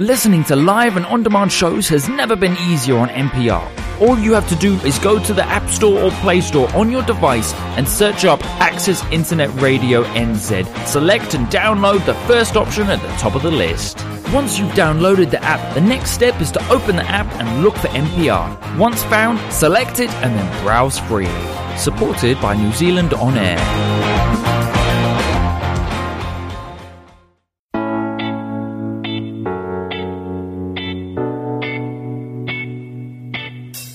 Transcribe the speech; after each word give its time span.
Listening 0.00 0.44
to 0.44 0.56
live 0.56 0.96
and 0.96 1.04
on 1.04 1.22
demand 1.22 1.52
shows 1.52 1.86
has 1.88 2.08
never 2.08 2.34
been 2.34 2.56
easier 2.70 2.96
on 2.96 3.10
MPR. 3.10 4.00
All 4.00 4.18
you 4.18 4.32
have 4.32 4.48
to 4.48 4.56
do 4.56 4.76
is 4.76 4.98
go 4.98 5.22
to 5.22 5.34
the 5.34 5.44
App 5.44 5.68
Store 5.68 6.00
or 6.00 6.10
Play 6.22 6.40
Store 6.40 6.74
on 6.74 6.90
your 6.90 7.02
device 7.02 7.52
and 7.76 7.86
search 7.86 8.24
up 8.24 8.42
Access 8.62 9.04
Internet 9.12 9.50
Radio 9.60 10.04
NZ. 10.04 10.86
Select 10.86 11.34
and 11.34 11.46
download 11.48 12.06
the 12.06 12.14
first 12.26 12.56
option 12.56 12.88
at 12.88 13.02
the 13.02 13.08
top 13.18 13.34
of 13.34 13.42
the 13.42 13.50
list. 13.50 14.02
Once 14.32 14.58
you've 14.58 14.72
downloaded 14.72 15.30
the 15.30 15.44
app, 15.44 15.74
the 15.74 15.82
next 15.82 16.12
step 16.12 16.40
is 16.40 16.50
to 16.52 16.68
open 16.70 16.96
the 16.96 17.04
app 17.04 17.30
and 17.38 17.62
look 17.62 17.76
for 17.76 17.88
MPR. 17.88 18.78
Once 18.78 19.02
found, 19.02 19.38
select 19.52 20.00
it 20.00 20.08
and 20.24 20.34
then 20.34 20.64
browse 20.64 20.98
freely. 20.98 21.76
Supported 21.76 22.40
by 22.40 22.56
New 22.56 22.72
Zealand 22.72 23.12
On 23.12 23.36
Air. 23.36 24.69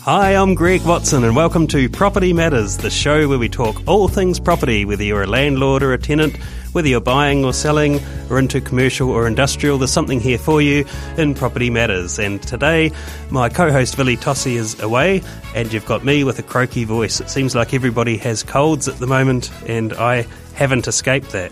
Hi, 0.05 0.35
I'm 0.35 0.53
Greg 0.53 0.83
Watson, 0.83 1.23
and 1.23 1.35
welcome 1.35 1.65
to 1.65 1.89
Property 1.89 2.31
Matters, 2.31 2.77
the 2.77 2.91
show 2.91 3.27
where 3.27 3.39
we 3.39 3.49
talk 3.49 3.81
all 3.87 4.07
things 4.07 4.39
property, 4.39 4.85
whether 4.85 5.01
you're 5.01 5.23
a 5.23 5.25
landlord 5.25 5.81
or 5.81 5.93
a 5.93 5.97
tenant, 5.97 6.37
whether 6.73 6.87
you're 6.87 7.01
buying 7.01 7.43
or 7.43 7.51
selling, 7.53 7.99
or 8.29 8.37
into 8.37 8.61
commercial 8.61 9.09
or 9.09 9.25
industrial, 9.25 9.79
there's 9.79 9.91
something 9.91 10.19
here 10.19 10.37
for 10.37 10.61
you 10.61 10.85
in 11.17 11.33
Property 11.33 11.71
Matters. 11.71 12.19
And 12.19 12.39
today, 12.43 12.91
my 13.31 13.49
co 13.49 13.71
host 13.71 13.95
Vili 13.95 14.15
Tossi 14.15 14.57
is 14.57 14.79
away, 14.79 15.23
and 15.55 15.73
you've 15.73 15.87
got 15.87 16.05
me 16.05 16.23
with 16.23 16.37
a 16.37 16.43
croaky 16.43 16.83
voice. 16.83 17.19
It 17.19 17.31
seems 17.31 17.55
like 17.55 17.73
everybody 17.73 18.15
has 18.17 18.43
colds 18.43 18.87
at 18.87 18.99
the 18.99 19.07
moment, 19.07 19.51
and 19.67 19.91
I 19.93 20.27
haven't 20.53 20.87
escaped 20.87 21.31
that 21.31 21.51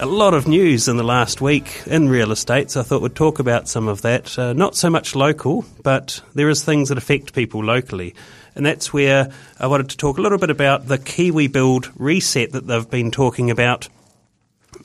a 0.00 0.06
lot 0.06 0.32
of 0.32 0.48
news 0.48 0.88
in 0.88 0.96
the 0.96 1.04
last 1.04 1.42
week 1.42 1.82
in 1.86 2.08
real 2.08 2.32
estate, 2.32 2.70
so 2.70 2.80
I 2.80 2.82
thought 2.84 3.02
we'd 3.02 3.14
talk 3.14 3.38
about 3.38 3.68
some 3.68 3.86
of 3.86 4.00
that. 4.00 4.38
Uh, 4.38 4.54
not 4.54 4.74
so 4.74 4.88
much 4.88 5.14
local, 5.14 5.66
but 5.82 6.22
there 6.34 6.48
is 6.48 6.64
things 6.64 6.88
that 6.88 6.96
affect 6.96 7.34
people 7.34 7.62
locally. 7.62 8.14
And 8.54 8.64
that's 8.64 8.94
where 8.94 9.30
I 9.58 9.66
wanted 9.66 9.90
to 9.90 9.98
talk 9.98 10.16
a 10.16 10.22
little 10.22 10.38
bit 10.38 10.48
about 10.48 10.88
the 10.88 10.96
Kiwi 10.96 11.48
Build 11.48 11.90
reset 11.96 12.52
that 12.52 12.66
they've 12.66 12.88
been 12.88 13.10
talking 13.10 13.50
about 13.50 13.90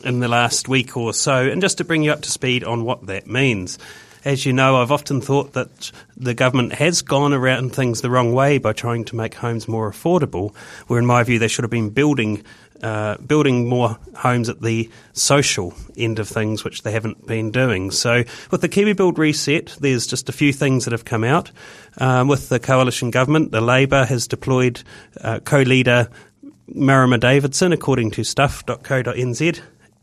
in 0.04 0.20
the 0.20 0.28
last 0.28 0.68
week 0.68 0.98
or 0.98 1.14
so, 1.14 1.48
and 1.50 1.62
just 1.62 1.78
to 1.78 1.86
bring 1.86 2.04
you 2.04 2.12
up 2.12 2.22
to 2.24 2.30
speed 2.30 2.66
on 2.66 2.84
what 2.84 3.06
that 3.08 3.26
means. 3.26 3.80
As 4.26 4.46
you 4.46 4.52
know, 4.52 4.82
I've 4.82 4.92
often 4.92 5.22
thought 5.22 5.54
that 5.54 5.92
the 6.18 6.34
government 6.34 6.74
has 6.74 7.04
gone 7.04 7.32
around 7.32 7.74
things 7.74 8.02
the 8.02 8.10
wrong 8.10 8.34
way 8.34 8.58
by 8.58 8.74
trying 8.74 9.06
to 9.06 9.16
make 9.16 9.36
homes 9.36 9.68
more 9.68 9.90
affordable, 9.90 10.54
where 10.88 11.00
in 11.00 11.06
my 11.06 11.24
view 11.24 11.40
they 11.40 11.48
should 11.48 11.64
have 11.64 11.72
been 11.72 11.92
building 11.92 12.44
uh, 12.84 13.18
building 13.18 13.68
more 13.68 13.98
homes 14.16 14.50
at 14.50 14.62
the 14.62 14.90
social 15.14 15.74
end 15.98 16.20
of 16.20 16.28
things, 16.28 16.64
which 16.64 16.84
they 16.84 16.92
haven't 16.92 17.26
been 17.26 17.52
doing. 17.52 17.92
So, 17.92 18.24
with 18.52 18.62
the 18.62 18.70
Kiwi 18.70 18.94
Build 18.94 19.18
reset, 19.18 19.76
there's 19.80 20.08
just 20.08 20.30
a 20.30 20.34
few 20.34 20.54
things 20.54 20.86
that 20.86 20.92
have 20.92 21.06
come 21.06 21.24
out. 21.24 21.52
Um, 21.98 22.28
with 22.28 22.50
the 22.50 22.60
coalition 22.60 23.12
government, 23.12 23.52
the 23.52 23.62
Labour 23.62 24.06
has 24.06 24.28
deployed 24.28 24.84
uh, 25.22 25.40
co-leader 25.40 26.10
Marama 26.68 27.18
Davidson, 27.18 27.72
according 27.72 28.12
to 28.12 28.24
stuff.co.nz, 28.24 29.62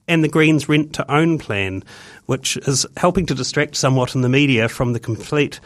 and 0.09 0.25
the 0.25 0.29
Greens 0.29 0.69
rent 0.69 0.93
to 0.95 1.11
own 1.13 1.39
plan, 1.39 1.83
which 2.27 2.57
is 2.59 2.87
helping 2.97 3.27
to 3.27 3.35
distract 3.35 3.77
somewhat 3.77 4.15
in 4.15 4.21
the 4.23 4.29
media 4.29 4.69
from 4.69 4.93
the 4.93 5.01
complete 5.01 5.61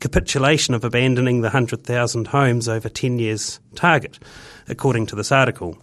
capitulation 0.00 0.74
of 0.74 0.84
abandoning 0.84 1.40
the 1.40 1.46
100,000 1.46 2.26
homes 2.28 2.68
over 2.68 2.88
10 2.88 3.18
years 3.18 3.60
target, 3.74 4.18
according 4.68 5.06
to 5.06 5.16
this 5.16 5.32
article. 5.32 5.76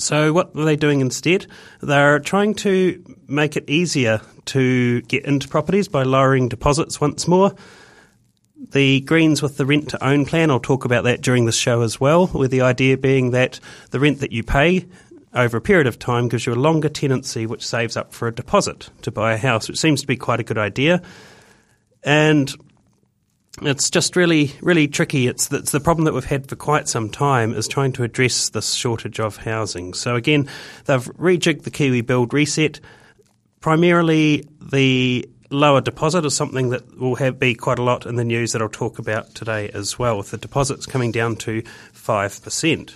So, 0.00 0.32
what 0.32 0.54
are 0.54 0.64
they 0.64 0.76
doing 0.76 1.00
instead? 1.00 1.46
They're 1.80 2.20
trying 2.20 2.54
to 2.56 3.16
make 3.26 3.56
it 3.56 3.68
easier 3.68 4.20
to 4.46 5.02
get 5.02 5.24
into 5.24 5.48
properties 5.48 5.88
by 5.88 6.04
lowering 6.04 6.48
deposits 6.48 7.00
once 7.00 7.26
more. 7.26 7.54
The 8.70 9.00
Greens 9.00 9.42
with 9.42 9.56
the 9.56 9.66
rent 9.66 9.90
to 9.90 10.04
own 10.04 10.24
plan, 10.26 10.50
I'll 10.50 10.60
talk 10.60 10.84
about 10.84 11.04
that 11.04 11.20
during 11.20 11.46
the 11.46 11.52
show 11.52 11.82
as 11.82 12.00
well, 12.00 12.26
with 12.26 12.50
the 12.50 12.62
idea 12.62 12.96
being 12.96 13.30
that 13.32 13.60
the 13.90 14.00
rent 14.00 14.20
that 14.20 14.32
you 14.32 14.42
pay 14.42 14.86
over 15.34 15.56
a 15.56 15.60
period 15.60 15.86
of 15.86 15.98
time 15.98 16.28
gives 16.28 16.46
you 16.46 16.52
a 16.52 16.56
longer 16.56 16.88
tenancy, 16.88 17.46
which 17.46 17.66
saves 17.66 17.96
up 17.96 18.12
for 18.12 18.28
a 18.28 18.34
deposit 18.34 18.90
to 19.02 19.10
buy 19.10 19.32
a 19.32 19.36
house, 19.36 19.68
which 19.68 19.78
seems 19.78 20.00
to 20.00 20.06
be 20.06 20.16
quite 20.16 20.40
a 20.40 20.44
good 20.44 20.58
idea. 20.58 21.02
And 22.02 22.54
it's 23.62 23.90
just 23.90 24.16
really, 24.16 24.52
really 24.60 24.88
tricky. 24.88 25.26
It's 25.26 25.48
the, 25.48 25.58
it's 25.58 25.72
the 25.72 25.80
problem 25.80 26.04
that 26.04 26.14
we've 26.14 26.24
had 26.24 26.48
for 26.48 26.56
quite 26.56 26.88
some 26.88 27.10
time 27.10 27.52
is 27.52 27.68
trying 27.68 27.92
to 27.92 28.02
address 28.02 28.50
this 28.50 28.74
shortage 28.74 29.20
of 29.20 29.36
housing. 29.36 29.94
So 29.94 30.14
again, 30.14 30.48
they've 30.86 31.04
rejigged 31.04 31.62
the 31.62 31.70
Kiwi 31.70 32.02
Build 32.02 32.32
reset. 32.32 32.80
Primarily, 33.60 34.46
the 34.60 35.28
lower 35.50 35.80
deposit 35.80 36.24
is 36.24 36.36
something 36.36 36.70
that 36.70 36.98
will 36.98 37.16
have 37.16 37.38
be 37.38 37.54
quite 37.54 37.78
a 37.78 37.82
lot 37.82 38.06
in 38.06 38.16
the 38.16 38.24
news 38.24 38.52
that 38.52 38.62
I'll 38.62 38.68
talk 38.68 38.98
about 38.98 39.34
today 39.34 39.70
as 39.70 39.98
well, 39.98 40.18
with 40.18 40.30
the 40.30 40.38
deposits 40.38 40.86
coming 40.86 41.10
down 41.10 41.36
to 41.36 41.62
five 41.92 42.42
percent. 42.42 42.94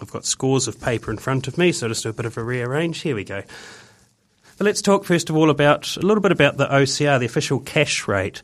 I've 0.00 0.10
got 0.10 0.26
scores 0.26 0.68
of 0.68 0.80
paper 0.80 1.10
in 1.10 1.16
front 1.16 1.48
of 1.48 1.56
me, 1.56 1.72
so 1.72 1.88
just 1.88 2.02
do 2.02 2.10
a 2.10 2.12
bit 2.12 2.26
of 2.26 2.36
a 2.36 2.42
rearrange. 2.42 3.00
Here 3.00 3.14
we 3.14 3.24
go. 3.24 3.42
But 4.58 4.64
let's 4.64 4.82
talk 4.82 5.04
first 5.04 5.30
of 5.30 5.36
all 5.36 5.50
about 5.50 5.96
a 5.96 6.00
little 6.00 6.22
bit 6.22 6.32
about 6.32 6.56
the 6.56 6.66
OCR, 6.66 7.18
the 7.18 7.26
official 7.26 7.60
cash 7.60 8.08
rate. 8.08 8.42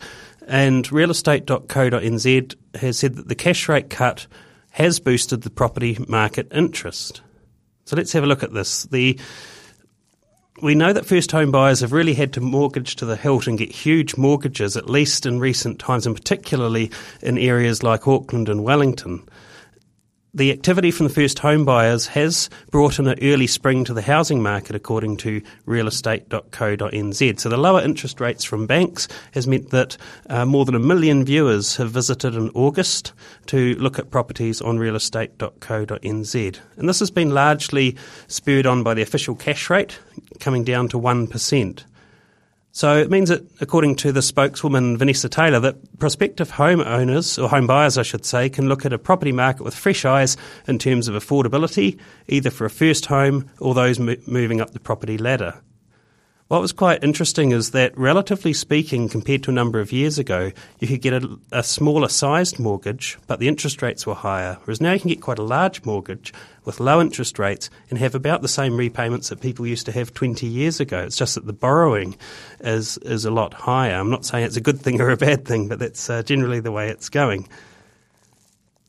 And 0.48 0.84
realestate.co.nz 0.88 2.54
has 2.75 2.98
said 2.98 3.14
that 3.16 3.28
the 3.28 3.34
cash 3.34 3.69
rate 3.69 3.91
cut 3.91 4.26
has 4.70 5.00
boosted 5.00 5.42
the 5.42 5.50
property 5.50 5.98
market 6.08 6.48
interest. 6.53 7.20
So 7.84 7.97
let's 7.97 8.12
have 8.12 8.25
a 8.25 8.26
look 8.26 8.42
at 8.42 8.53
this. 8.53 8.84
The 8.84 9.19
we 10.62 10.75
know 10.75 10.92
that 10.92 11.06
first 11.06 11.32
home 11.32 11.50
buyers 11.50 11.80
have 11.80 11.92
really 11.92 12.14
had 12.14 12.32
to 12.34 12.41
mortgage 12.41 12.94
to 12.97 13.04
the 13.04 13.16
hilt 13.16 13.48
and 13.48 13.58
get 13.58 13.72
huge 13.72 14.16
mortgages, 14.16 14.76
at 14.76 14.88
least 14.88 15.26
in 15.26 15.41
recent 15.41 15.80
times, 15.80 16.06
and 16.06 16.14
particularly 16.14 16.91
in 17.20 17.36
areas 17.36 17.82
like 17.82 18.06
Auckland 18.06 18.48
and 18.48 18.62
Wellington 18.62 19.26
the 20.34 20.50
activity 20.50 20.91
from 20.91 21.06
the 21.06 21.12
first 21.12 21.38
home 21.41 21.65
buyers 21.65 22.06
has 22.06 22.48
brought 22.70 22.98
in 22.98 23.06
an 23.06 23.19
early 23.20 23.47
spring 23.47 23.84
to 23.84 23.93
the 23.93 24.00
housing 24.00 24.43
market, 24.43 24.75
according 24.75 25.19
to 25.19 25.43
realestate.co.nz. 25.66 27.41
So 27.41 27.48
the 27.50 27.56
lower 27.59 27.82
interest 27.82 28.19
rates 28.19 28.42
from 28.42 28.66
banks 28.66 29.09
has 29.32 29.47
meant 29.47 29.71
that 29.71 29.98
uh, 30.31 30.47
more 30.47 30.65
than 30.65 30.75
a 30.75 30.78
million 30.78 31.22
viewers 31.25 31.76
have 31.76 31.91
visited 31.91 32.34
in 32.34 32.48
August 32.54 33.12
to 33.47 33.75
look 33.75 33.98
at 33.98 34.10
properties 34.10 34.62
on 34.62 34.78
realestate.co.nz. 34.78 36.60
And 36.76 36.88
this 36.88 37.00
has 37.00 37.10
been 37.10 37.31
largely 37.31 37.97
spurred 38.26 38.66
on 38.66 38.82
by 38.82 38.94
the 38.94 39.03
official 39.03 39.34
cash 39.34 39.69
rate 39.69 39.98
coming 40.41 40.65
down 40.65 40.88
to 40.88 40.98
1%. 40.98 41.84
So 42.75 42.97
it 42.97 43.10
means 43.10 43.28
that, 43.28 43.44
according 43.60 43.97
to 43.97 44.12
the 44.12 44.22
spokeswoman 44.22 44.97
Vanessa 44.97 45.28
Taylor, 45.28 45.60
that 45.60 45.99
prospective 45.99 46.53
homeowners, 46.53 47.43
or 47.43 47.50
home 47.50 47.66
buyers, 47.66 47.99
I 47.99 48.03
should 48.03 48.25
say, 48.25 48.49
can 48.49 48.66
look 48.66 48.87
at 48.87 48.94
a 48.94 48.99
property 48.99 49.31
market 49.31 49.62
with 49.62 49.75
fresh 49.75 50.06
eyes 50.06 50.38
in 50.66 50.78
terms 50.78 51.06
of 51.06 51.15
affordability, 51.15 51.99
either 52.28 52.50
for 52.50 52.65
a 52.65 52.71
first 52.71 53.06
home 53.06 53.50
or 53.60 53.75
those 53.75 53.99
mo- 53.99 54.16
moving 54.27 54.62
up 54.62 54.71
the 54.71 54.81
property 54.81 55.19
ladder. 55.19 55.60
What 56.52 56.60
was 56.60 56.72
quite 56.72 57.02
interesting 57.02 57.52
is 57.52 57.70
that, 57.70 57.96
relatively 57.96 58.52
speaking, 58.52 59.08
compared 59.08 59.42
to 59.44 59.50
a 59.50 59.54
number 59.54 59.80
of 59.80 59.90
years 59.90 60.18
ago, 60.18 60.52
you 60.80 60.86
could 60.86 61.00
get 61.00 61.14
a, 61.14 61.38
a, 61.50 61.62
smaller 61.62 62.10
sized 62.10 62.58
mortgage, 62.58 63.16
but 63.26 63.40
the 63.40 63.48
interest 63.48 63.80
rates 63.80 64.06
were 64.06 64.14
higher. 64.14 64.58
Whereas 64.64 64.78
now 64.78 64.92
you 64.92 65.00
can 65.00 65.08
get 65.08 65.22
quite 65.22 65.38
a 65.38 65.42
large 65.42 65.82
mortgage 65.86 66.34
with 66.66 66.78
low 66.78 67.00
interest 67.00 67.38
rates 67.38 67.70
and 67.88 67.98
have 67.98 68.14
about 68.14 68.42
the 68.42 68.48
same 68.48 68.76
repayments 68.76 69.30
that 69.30 69.41
people 69.41 69.66
used 69.66 69.86
to 69.86 69.92
have 69.92 70.12
20 70.12 70.46
years 70.46 70.78
ago. 70.78 70.98
It's 70.98 71.16
just 71.16 71.36
that 71.36 71.46
the 71.46 71.54
borrowing 71.54 72.18
is, 72.60 72.98
is 72.98 73.24
a 73.24 73.30
lot 73.30 73.54
higher. 73.54 73.94
I'm 73.94 74.10
not 74.10 74.26
saying 74.26 74.44
it's 74.44 74.58
a 74.58 74.60
good 74.60 74.78
thing 74.78 75.00
or 75.00 75.08
a 75.08 75.16
bad 75.16 75.46
thing, 75.46 75.68
but 75.68 75.78
that's 75.78 76.10
uh, 76.10 76.22
generally 76.22 76.60
the 76.60 76.71
way 76.71 76.91
it's 76.91 77.09
going. 77.09 77.48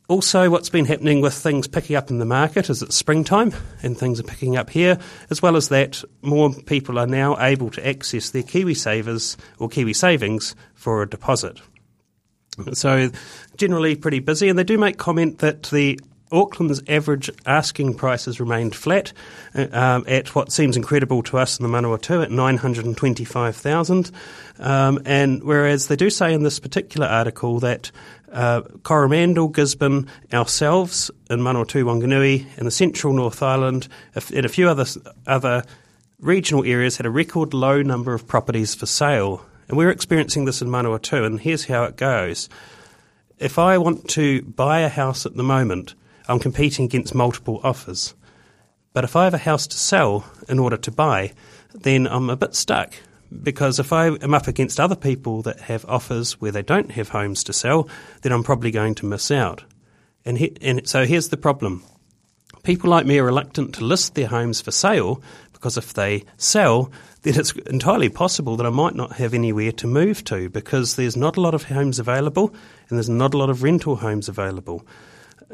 Also, 0.09 0.50
what's 0.50 0.69
been 0.69 0.85
happening 0.85 1.21
with 1.21 1.33
things 1.33 1.65
picking 1.65 1.95
up 1.95 2.09
in 2.09 2.19
the 2.19 2.25
market 2.25 2.69
is 2.69 2.81
it's 2.81 2.95
springtime 2.95 3.53
and 3.81 3.97
things 3.97 4.19
are 4.19 4.23
picking 4.23 4.57
up 4.57 4.69
here, 4.69 5.00
as 5.29 5.41
well 5.41 5.55
as 5.55 5.69
that, 5.69 6.03
more 6.21 6.53
people 6.53 7.00
are 7.00 7.07
now 7.07 7.39
able 7.39 7.69
to 7.69 7.88
access 7.88 8.31
their 8.31 8.44
Kiwi 8.44 8.73
Savers 8.73 9.38
or 9.59 9.69
Kiwi 9.69 9.94
Savings 9.94 10.55
for 10.73 11.01
a 11.01 11.09
deposit. 11.09 11.61
So, 12.73 13.09
generally 13.55 13.95
pretty 13.95 14.19
busy, 14.19 14.50
and 14.50 14.59
they 14.59 14.63
do 14.63 14.77
make 14.77 14.97
comment 14.97 15.39
that 15.39 15.63
the 15.63 16.00
Auckland's 16.33 16.81
average 16.88 17.30
asking 17.45 17.94
price 17.95 18.25
has 18.25 18.39
remained 18.39 18.75
flat 18.75 19.13
uh, 19.56 19.68
um, 19.71 20.03
at 20.07 20.35
what 20.35 20.51
seems 20.51 20.75
incredible 20.75 21.24
to 21.24 21.38
us 21.38 21.59
in 21.59 21.63
the 21.63 21.69
Manawatu 21.69 22.24
at 22.24 22.31
925,000. 22.31 24.12
Um, 24.59 25.00
and 25.06 25.44
whereas 25.44 25.88
they 25.88 25.95
do 25.95 26.09
say 26.09 26.33
in 26.33 26.44
this 26.44 26.59
particular 26.59 27.07
article 27.07 27.59
that 27.59 27.91
uh, 28.31 28.62
Coromandel, 28.81 29.50
Gisborne, 29.50 30.07
ourselves 30.33 31.12
in 31.30 31.39
Manawatu, 31.39 31.83
Wanganui, 31.83 32.47
and 32.57 32.65
the 32.65 32.71
central 32.71 33.13
North 33.13 33.41
Island, 33.44 33.88
and 34.15 34.45
a 34.45 34.50
few 34.50 34.68
other 34.68 34.86
other 35.27 35.63
regional 36.19 36.65
areas 36.65 36.97
had 36.97 37.06
a 37.06 37.12
record 37.12 37.53
low 37.53 37.81
number 37.81 38.13
of 38.13 38.25
properties 38.27 38.74
for 38.74 38.86
sale 38.86 39.45
And 39.68 39.77
we're 39.77 39.91
experiencing 39.91 40.45
this 40.45 40.62
in 40.62 40.68
Manawatu, 40.68 41.25
and 41.25 41.39
here's 41.39 41.65
how 41.65 41.83
it 41.86 41.95
goes. 41.95 42.50
If 43.39 43.57
I 43.57 43.77
want 43.77 44.09
to 44.09 44.41
buy 44.44 44.81
a 44.81 44.89
house 44.89 45.25
at 45.25 45.36
the 45.36 45.44
moment, 45.44 45.95
I'm 46.27 46.39
competing 46.39 46.85
against 46.85 47.15
multiple 47.15 47.59
offers. 47.63 48.13
But 48.93 49.03
if 49.03 49.15
I 49.15 49.23
have 49.25 49.33
a 49.33 49.39
house 49.39 49.67
to 49.67 49.77
sell 49.77 50.25
in 50.47 50.59
order 50.59 50.77
to 50.77 50.91
buy, 50.91 51.33
then 51.73 52.07
I'm 52.07 52.29
a 52.29 52.35
bit 52.35 52.55
stuck 52.55 52.93
because 53.41 53.79
if 53.79 53.91
I 53.91 54.07
am 54.07 54.33
up 54.33 54.47
against 54.47 54.79
other 54.79 54.95
people 54.95 55.41
that 55.43 55.61
have 55.61 55.85
offers 55.87 56.39
where 56.39 56.51
they 56.51 56.61
don't 56.61 56.91
have 56.91 57.09
homes 57.09 57.43
to 57.45 57.53
sell, 57.53 57.89
then 58.21 58.31
I'm 58.31 58.43
probably 58.43 58.71
going 58.71 58.95
to 58.95 59.05
miss 59.05 59.31
out. 59.31 59.63
And, 60.25 60.37
he, 60.37 60.55
and 60.61 60.87
so 60.87 61.05
here's 61.05 61.29
the 61.29 61.37
problem. 61.37 61.83
People 62.63 62.89
like 62.89 63.05
me 63.05 63.19
are 63.19 63.25
reluctant 63.25 63.75
to 63.75 63.83
list 63.83 64.15
their 64.15 64.27
homes 64.27 64.61
for 64.61 64.71
sale 64.71 65.21
because 65.51 65.77
if 65.77 65.93
they 65.93 66.23
sell, 66.37 66.91
then 67.23 67.37
it's 67.37 67.51
entirely 67.67 68.09
possible 68.09 68.55
that 68.57 68.65
I 68.65 68.69
might 68.69 68.95
not 68.95 69.13
have 69.13 69.33
anywhere 69.33 69.71
to 69.73 69.87
move 69.87 70.23
to 70.25 70.49
because 70.49 70.95
there's 70.95 71.17
not 71.17 71.35
a 71.35 71.41
lot 71.41 71.53
of 71.53 71.63
homes 71.63 71.99
available 71.99 72.53
and 72.89 72.97
there's 72.97 73.09
not 73.09 73.33
a 73.33 73.37
lot 73.37 73.49
of 73.49 73.63
rental 73.63 73.97
homes 73.97 74.29
available. 74.29 74.85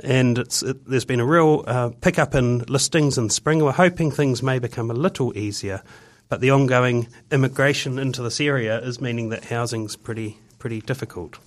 And 0.04 0.38
it, 0.38 0.62
there's 0.86 1.06
been 1.06 1.20
a 1.20 1.26
real 1.26 1.64
uh, 1.68 1.90
pickup 2.02 2.36
in 2.36 2.60
listings 2.60 3.18
in 3.18 3.30
spring. 3.30 3.64
We're 3.64 3.72
hoping 3.72 4.12
things 4.12 4.42
may 4.42 4.60
become 4.60 4.90
a 4.90 4.94
little 4.94 5.38
easier, 5.38 5.82
but 6.30 6.42
the 6.42 6.52
ongoing 6.52 7.08
immigration 7.32 8.00
into 8.00 8.22
this 8.22 8.40
area 8.40 8.80
is 8.80 9.02
meaning 9.02 9.30
that 9.30 9.46
housing's 9.46 9.96
pretty 9.96 10.38
pretty 10.58 10.82
difficult. 10.82 11.40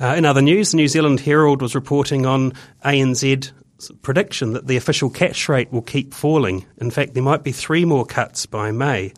Uh, 0.00 0.14
in 0.16 0.24
other 0.24 0.42
news, 0.42 0.70
the 0.70 0.76
New 0.76 0.88
Zealand 0.88 1.20
Herald 1.20 1.60
was 1.60 1.74
reporting 1.74 2.24
on 2.24 2.52
ANZ 2.84 3.52
prediction 4.02 4.52
that 4.52 4.66
the 4.66 4.76
official 4.76 5.10
cash 5.10 5.48
rate 5.48 5.72
will 5.72 5.82
keep 5.82 6.14
falling. 6.14 6.64
In 6.78 6.90
fact, 6.90 7.14
there 7.14 7.22
might 7.22 7.44
be 7.44 7.52
three 7.52 7.84
more 7.84 8.06
cuts 8.06 8.46
by 8.46 8.70
May. 8.70 9.12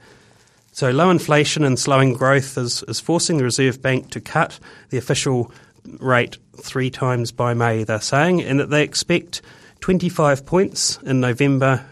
So 0.72 0.90
low 0.90 1.10
inflation 1.10 1.64
and 1.64 1.78
slowing 1.78 2.14
growth 2.14 2.56
is, 2.56 2.82
is 2.84 3.00
forcing 3.00 3.38
the 3.38 3.44
Reserve 3.44 3.82
Bank 3.82 4.10
to 4.10 4.20
cut 4.20 4.58
the 4.90 4.98
official 4.98 5.52
rate 5.84 6.38
three 6.56 6.90
times 6.90 7.32
by 7.32 7.54
May, 7.54 7.84
they're 7.84 8.00
saying, 8.00 8.42
and 8.42 8.60
that 8.60 8.70
they 8.70 8.82
expect 8.82 9.42
25 9.80 10.44
points 10.46 10.98
in 11.02 11.20
November, 11.20 11.84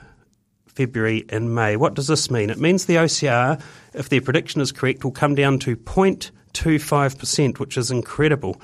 February, 0.67 1.25
and 1.29 1.55
May. 1.55 1.77
What 1.77 1.95
does 1.95 2.07
this 2.07 2.31
mean? 2.31 2.51
It 2.51 2.59
means 2.59 2.87
the 2.87 2.97
OCR, 2.97 3.61
if 3.95 4.09
their 4.09 4.21
prediction 4.21 4.61
is 4.61 4.73
correct, 4.73 5.05
will 5.05 5.13
come 5.13 5.35
down 5.35 5.59
to 5.61 5.77
0.25%, 5.77 7.59
which 7.59 7.77
is 7.77 7.91
incredible. 7.91 8.61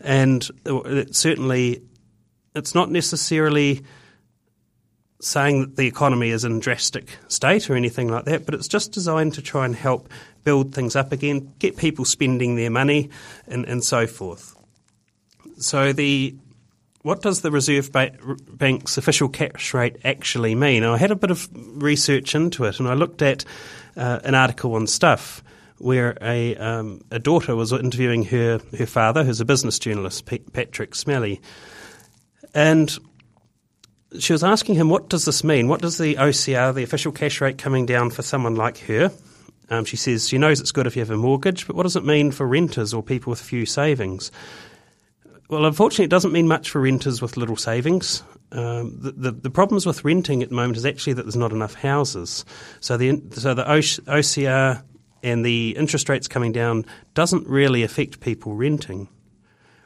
And 0.00 0.48
uh, 0.66 0.80
it 0.82 1.14
certainly 1.14 1.82
it's 2.56 2.74
not 2.74 2.90
necessarily 2.90 3.82
saying 5.20 5.60
that 5.60 5.76
the 5.76 5.86
economy 5.86 6.30
is 6.30 6.44
in 6.44 6.58
drastic 6.58 7.18
state 7.28 7.70
or 7.70 7.76
anything 7.76 8.08
like 8.08 8.24
that, 8.24 8.44
but 8.44 8.54
it's 8.54 8.68
just 8.68 8.92
designed 8.92 9.34
to 9.34 9.42
try 9.42 9.64
and 9.64 9.74
help 9.74 10.08
build 10.44 10.74
things 10.74 10.96
up 10.96 11.12
again, 11.12 11.52
get 11.58 11.76
people 11.76 12.04
spending 12.04 12.56
their 12.56 12.70
money, 12.70 13.10
and, 13.46 13.64
and 13.66 13.82
so 13.84 14.06
forth. 14.06 14.55
So 15.58 15.92
the 15.92 16.36
what 17.02 17.22
does 17.22 17.42
the 17.42 17.52
Reserve 17.52 17.92
Bank's 17.92 18.98
official 18.98 19.28
cash 19.28 19.72
rate 19.72 19.96
actually 20.02 20.56
mean? 20.56 20.82
I 20.82 20.98
had 20.98 21.12
a 21.12 21.16
bit 21.16 21.30
of 21.30 21.48
research 21.52 22.34
into 22.34 22.64
it, 22.64 22.80
and 22.80 22.88
I 22.88 22.94
looked 22.94 23.22
at 23.22 23.44
uh, 23.96 24.18
an 24.24 24.34
article 24.34 24.74
on 24.74 24.88
Stuff 24.88 25.44
where 25.78 26.16
a, 26.20 26.56
um, 26.56 27.02
a 27.10 27.18
daughter 27.18 27.54
was 27.54 27.72
interviewing 27.72 28.24
her, 28.24 28.60
her 28.76 28.86
father, 28.86 29.22
who's 29.22 29.40
a 29.40 29.44
business 29.44 29.78
journalist, 29.78 30.26
P- 30.26 30.38
Patrick 30.38 30.92
Smellie, 30.92 31.40
and 32.54 32.98
she 34.18 34.32
was 34.32 34.42
asking 34.42 34.74
him, 34.74 34.88
what 34.88 35.08
does 35.08 35.26
this 35.26 35.44
mean? 35.44 35.68
What 35.68 35.82
does 35.82 35.98
the 35.98 36.14
OCR, 36.14 36.74
the 36.74 36.82
official 36.82 37.12
cash 37.12 37.40
rate, 37.40 37.58
coming 37.58 37.86
down 37.86 38.10
for 38.10 38.22
someone 38.22 38.56
like 38.56 38.78
her? 38.78 39.12
Um, 39.68 39.84
she 39.84 39.96
says 39.96 40.28
she 40.28 40.38
knows 40.38 40.60
it's 40.60 40.72
good 40.72 40.86
if 40.86 40.96
you 40.96 41.00
have 41.00 41.10
a 41.10 41.16
mortgage, 41.16 41.66
but 41.66 41.76
what 41.76 41.82
does 41.82 41.96
it 41.96 42.04
mean 42.04 42.30
for 42.30 42.46
renters 42.46 42.94
or 42.94 43.02
people 43.02 43.30
with 43.30 43.40
few 43.40 43.66
savings? 43.66 44.30
Well, 45.48 45.64
unfortunately, 45.64 46.06
it 46.06 46.10
doesn't 46.10 46.32
mean 46.32 46.48
much 46.48 46.70
for 46.70 46.80
renters 46.80 47.22
with 47.22 47.36
little 47.36 47.56
savings. 47.56 48.22
Um, 48.52 48.98
the, 49.00 49.12
the, 49.12 49.30
the, 49.32 49.50
problems 49.50 49.86
with 49.86 50.04
renting 50.04 50.42
at 50.42 50.50
the 50.50 50.54
moment 50.54 50.76
is 50.76 50.86
actually 50.86 51.14
that 51.14 51.22
there's 51.22 51.36
not 51.36 51.52
enough 51.52 51.74
houses. 51.74 52.44
So 52.80 52.96
the 52.96 53.20
so 53.32 53.54
the 53.54 53.64
OCR 53.64 54.82
and 55.22 55.44
the 55.44 55.76
interest 55.76 56.08
rates 56.08 56.28
coming 56.28 56.52
down 56.52 56.86
doesn't 57.14 57.48
really 57.48 57.82
affect 57.82 58.20
people 58.20 58.54
renting. 58.54 59.08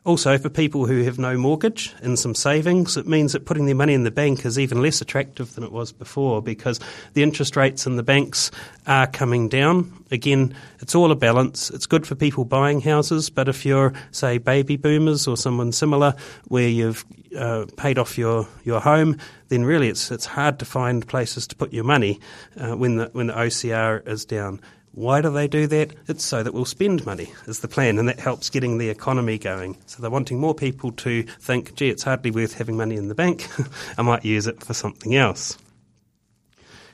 Also, 0.04 0.38
for 0.38 0.48
people 0.48 0.86
who 0.86 1.02
have 1.02 1.18
no 1.18 1.36
mortgage 1.36 1.94
and 2.00 2.18
some 2.18 2.34
savings, 2.34 2.96
it 2.96 3.06
means 3.06 3.32
that 3.32 3.44
putting 3.44 3.66
their 3.66 3.74
money 3.74 3.92
in 3.92 4.02
the 4.02 4.10
bank 4.10 4.46
is 4.46 4.58
even 4.58 4.80
less 4.80 5.02
attractive 5.02 5.54
than 5.54 5.64
it 5.64 5.72
was 5.72 5.92
before 5.92 6.40
because 6.40 6.80
the 7.12 7.22
interest 7.22 7.54
rates 7.54 7.86
in 7.86 7.96
the 7.96 8.02
banks 8.02 8.50
are 8.86 9.06
coming 9.06 9.48
down. 9.48 9.92
Again, 10.10 10.54
it's 10.80 10.94
all 10.94 11.12
a 11.12 11.16
balance. 11.16 11.70
It's 11.70 11.84
good 11.84 12.06
for 12.06 12.14
people 12.14 12.46
buying 12.46 12.80
houses, 12.80 13.28
but 13.28 13.46
if 13.48 13.66
you're, 13.66 13.92
say, 14.10 14.38
baby 14.38 14.76
boomers 14.76 15.28
or 15.28 15.36
someone 15.36 15.70
similar 15.70 16.14
where 16.48 16.68
you've 16.68 17.04
uh, 17.36 17.66
paid 17.76 17.98
off 17.98 18.16
your, 18.16 18.48
your 18.64 18.80
home, 18.80 19.18
then 19.48 19.64
really 19.64 19.88
it's, 19.88 20.10
it's 20.10 20.26
hard 20.26 20.58
to 20.60 20.64
find 20.64 21.06
places 21.06 21.46
to 21.48 21.56
put 21.56 21.74
your 21.74 21.84
money 21.84 22.20
uh, 22.56 22.74
when, 22.74 22.96
the, 22.96 23.10
when 23.12 23.26
the 23.26 23.34
OCR 23.34 24.06
is 24.08 24.24
down. 24.24 24.60
Why 24.92 25.20
do 25.20 25.30
they 25.30 25.46
do 25.46 25.66
that? 25.68 25.92
It's 26.08 26.24
so 26.24 26.42
that 26.42 26.52
we'll 26.52 26.64
spend 26.64 27.06
money, 27.06 27.32
is 27.46 27.60
the 27.60 27.68
plan, 27.68 27.98
and 27.98 28.08
that 28.08 28.18
helps 28.18 28.50
getting 28.50 28.78
the 28.78 28.88
economy 28.88 29.38
going. 29.38 29.76
So 29.86 30.02
they're 30.02 30.10
wanting 30.10 30.40
more 30.40 30.54
people 30.54 30.90
to 30.92 31.22
think, 31.22 31.74
gee, 31.76 31.90
it's 31.90 32.02
hardly 32.02 32.32
worth 32.32 32.54
having 32.54 32.76
money 32.76 32.96
in 32.96 33.08
the 33.08 33.14
bank. 33.14 33.46
I 33.98 34.02
might 34.02 34.24
use 34.24 34.48
it 34.48 34.64
for 34.64 34.74
something 34.74 35.14
else. 35.14 35.56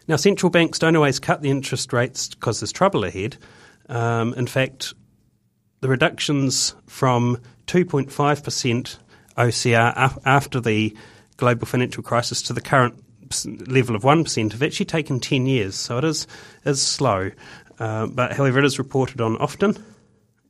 Now, 0.09 0.17
central 0.17 0.51
banks 0.51 0.79
don't 0.79 0.95
always 0.95 1.19
cut 1.19 1.41
the 1.41 1.51
interest 1.51 1.93
rates 1.93 2.29
because 2.29 2.61
there's 2.61 2.73
trouble 2.73 3.05
ahead. 3.05 3.39
Um, 3.89 4.35
in 4.35 4.47
fact, 4.47 4.93
the 5.81 5.89
reductions 5.89 6.75
from 6.87 7.39
2.5% 7.67 8.99
OCR 9.39 10.21
after 10.25 10.61
the 10.61 10.97
global 11.39 11.67
financial 11.67 12.03
crisis 12.03 12.43
to 12.43 12.53
the 12.53 12.61
current 12.61 13.03
level 13.67 13.97
of 13.97 14.03
1% 14.03 14.53
have 14.53 14.63
actually 14.63 14.87
taken 14.87 15.21
10 15.21 15.47
years, 15.47 15.75
so 15.75 15.99
it 15.99 16.05
is, 16.05 16.27
is 16.65 16.81
slow. 16.81 17.31
Uh, 17.79 18.07
but 18.07 18.33
however, 18.33 18.59
it 18.59 18.65
is 18.65 18.79
reported 18.79 19.21
on 19.21 19.37
often. 19.37 19.77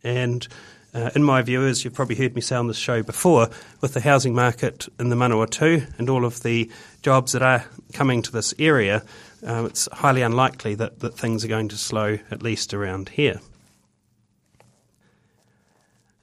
And 0.04 0.46
uh, 0.94 1.10
in 1.14 1.22
my 1.22 1.42
view, 1.42 1.64
as 1.66 1.84
you've 1.84 1.94
probably 1.94 2.16
heard 2.16 2.34
me 2.34 2.40
say 2.40 2.56
on 2.56 2.68
this 2.68 2.78
show 2.78 3.02
before, 3.02 3.50
with 3.80 3.92
the 3.94 4.00
housing 4.00 4.34
market 4.34 4.88
in 4.98 5.08
the 5.08 5.16
Manawatu 5.16 5.86
and 5.98 6.08
all 6.08 6.24
of 6.24 6.42
the 6.42 6.70
jobs 7.02 7.32
that 7.32 7.42
are 7.42 7.64
coming 7.92 8.22
to 8.22 8.32
this 8.32 8.54
area, 8.58 9.02
uh, 9.46 9.64
it's 9.66 9.88
highly 9.92 10.22
unlikely 10.22 10.74
that, 10.76 11.00
that 11.00 11.18
things 11.18 11.44
are 11.44 11.48
going 11.48 11.68
to 11.68 11.76
slow, 11.76 12.18
at 12.30 12.42
least 12.42 12.72
around 12.72 13.10
here. 13.10 13.40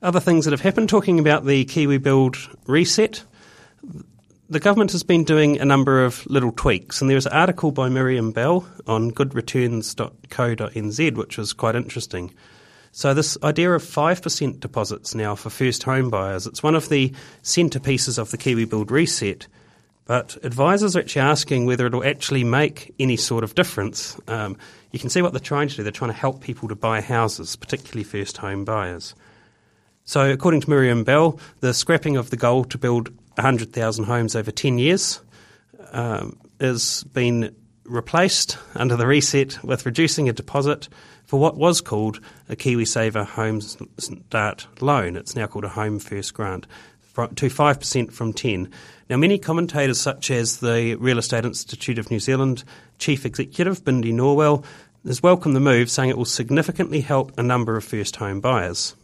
Other 0.02 0.20
things 0.20 0.46
that 0.46 0.52
have 0.52 0.62
happened, 0.62 0.90
talking 0.90 1.20
about 1.20 1.46
the 1.46 1.66
Kiwi 1.66 1.98
Build 1.98 2.38
reset, 2.66 3.24
the 4.54 4.60
government 4.60 4.92
has 4.92 5.02
been 5.02 5.24
doing 5.24 5.60
a 5.60 5.66
number 5.66 6.06
of 6.06 6.24
little 6.28 6.52
tweaks, 6.52 7.02
and 7.02 7.10
there 7.10 7.16
was 7.16 7.26
an 7.26 7.34
article 7.34 7.72
by 7.72 7.90
Miriam 7.90 8.32
Bell 8.32 8.64
on 8.86 9.10
goodreturns.co.nz, 9.12 11.16
which 11.16 11.40
was 11.40 11.54
quite 11.54 11.76
interesting. 11.76 12.32
So, 12.92 13.16
this 13.16 13.36
idea 13.42 13.74
of 13.74 13.82
5% 13.82 14.60
deposits 14.60 15.16
now 15.16 15.34
for 15.34 15.50
first 15.50 15.82
home 15.82 16.12
buyers, 16.12 16.46
it's 16.46 16.62
one 16.62 16.76
of 16.76 16.90
the 16.90 17.12
centrepieces 17.42 18.20
of 18.20 18.30
the 18.30 18.38
Kiwi 18.38 18.66
Build 18.66 18.92
reset. 18.92 19.48
But 20.06 20.38
advisors 20.44 20.96
are 20.96 21.00
actually 21.00 21.24
asking 21.24 21.66
whether 21.66 21.88
it'll 21.88 22.06
actually 22.06 22.44
make 22.44 22.94
any 23.00 23.18
sort 23.18 23.44
of 23.44 23.56
difference. 23.56 24.20
Um, 24.28 24.56
you 24.92 25.00
can 25.00 25.10
see 25.10 25.24
what 25.24 25.34
they're 25.34 25.40
trying 25.40 25.70
to 25.70 25.78
do. 25.78 25.82
They're 25.82 25.92
trying 25.92 26.12
to 26.12 26.18
help 26.18 26.42
people 26.42 26.70
to 26.70 26.76
buy 26.76 27.02
houses, 27.02 27.56
particularly 27.56 28.04
first 28.04 28.38
home 28.38 28.66
buyers. 28.66 29.16
So, 30.06 30.30
according 30.30 30.62
to 30.62 30.70
Miriam 30.70 31.04
Bell, 31.04 31.40
the 31.62 31.74
scrapping 31.74 32.18
of 32.18 32.30
the 32.30 32.38
goal 32.38 32.66
to 32.66 32.78
build 32.78 33.12
100,000 33.36 34.06
homes 34.06 34.36
over 34.36 34.52
10 34.52 34.78
years 34.78 35.20
um, 35.92 36.38
has 36.60 37.04
been 37.14 37.56
replaced 37.86 38.58
under 38.76 38.96
the 38.96 39.08
reset 39.08 39.64
with 39.64 39.86
reducing 39.86 40.30
a 40.30 40.34
deposit 40.34 40.88
for 41.26 41.40
what 41.40 41.58
was 41.58 41.82
called 41.82 42.20
a 42.50 42.56
KiwiSaver 42.56 43.26
Home 43.26 43.62
Start 43.62 44.68
Loan. 44.82 45.16
It's 45.16 45.36
now 45.36 45.48
called 45.48 45.66
a 45.66 45.70
Home 45.70 46.00
First 46.00 46.34
Grant 46.34 46.68
to 47.16 47.48
5% 47.48 48.12
from 48.12 48.34
10. 48.34 48.70
Now, 49.10 49.18
many 49.18 49.38
commentators, 49.38 50.00
such 50.00 50.32
as 50.32 50.58
the 50.58 50.96
Real 50.96 51.20
Estate 51.20 51.46
Institute 51.46 52.00
of 52.00 52.10
New 52.10 52.20
Zealand 52.20 52.64
Chief 52.98 53.26
Executive 53.26 53.84
Bindi 53.84 54.14
Norwell, 54.14 54.66
has 55.06 55.22
welcomed 55.22 55.56
the 55.56 55.60
move, 55.60 55.90
saying 55.90 56.10
it 56.10 56.18
will 56.18 56.26
significantly 56.26 57.02
help 57.02 57.38
a 57.38 57.44
number 57.44 57.76
of 57.76 57.84
first 57.84 58.16
home 58.16 58.40
buyers. 58.40 58.96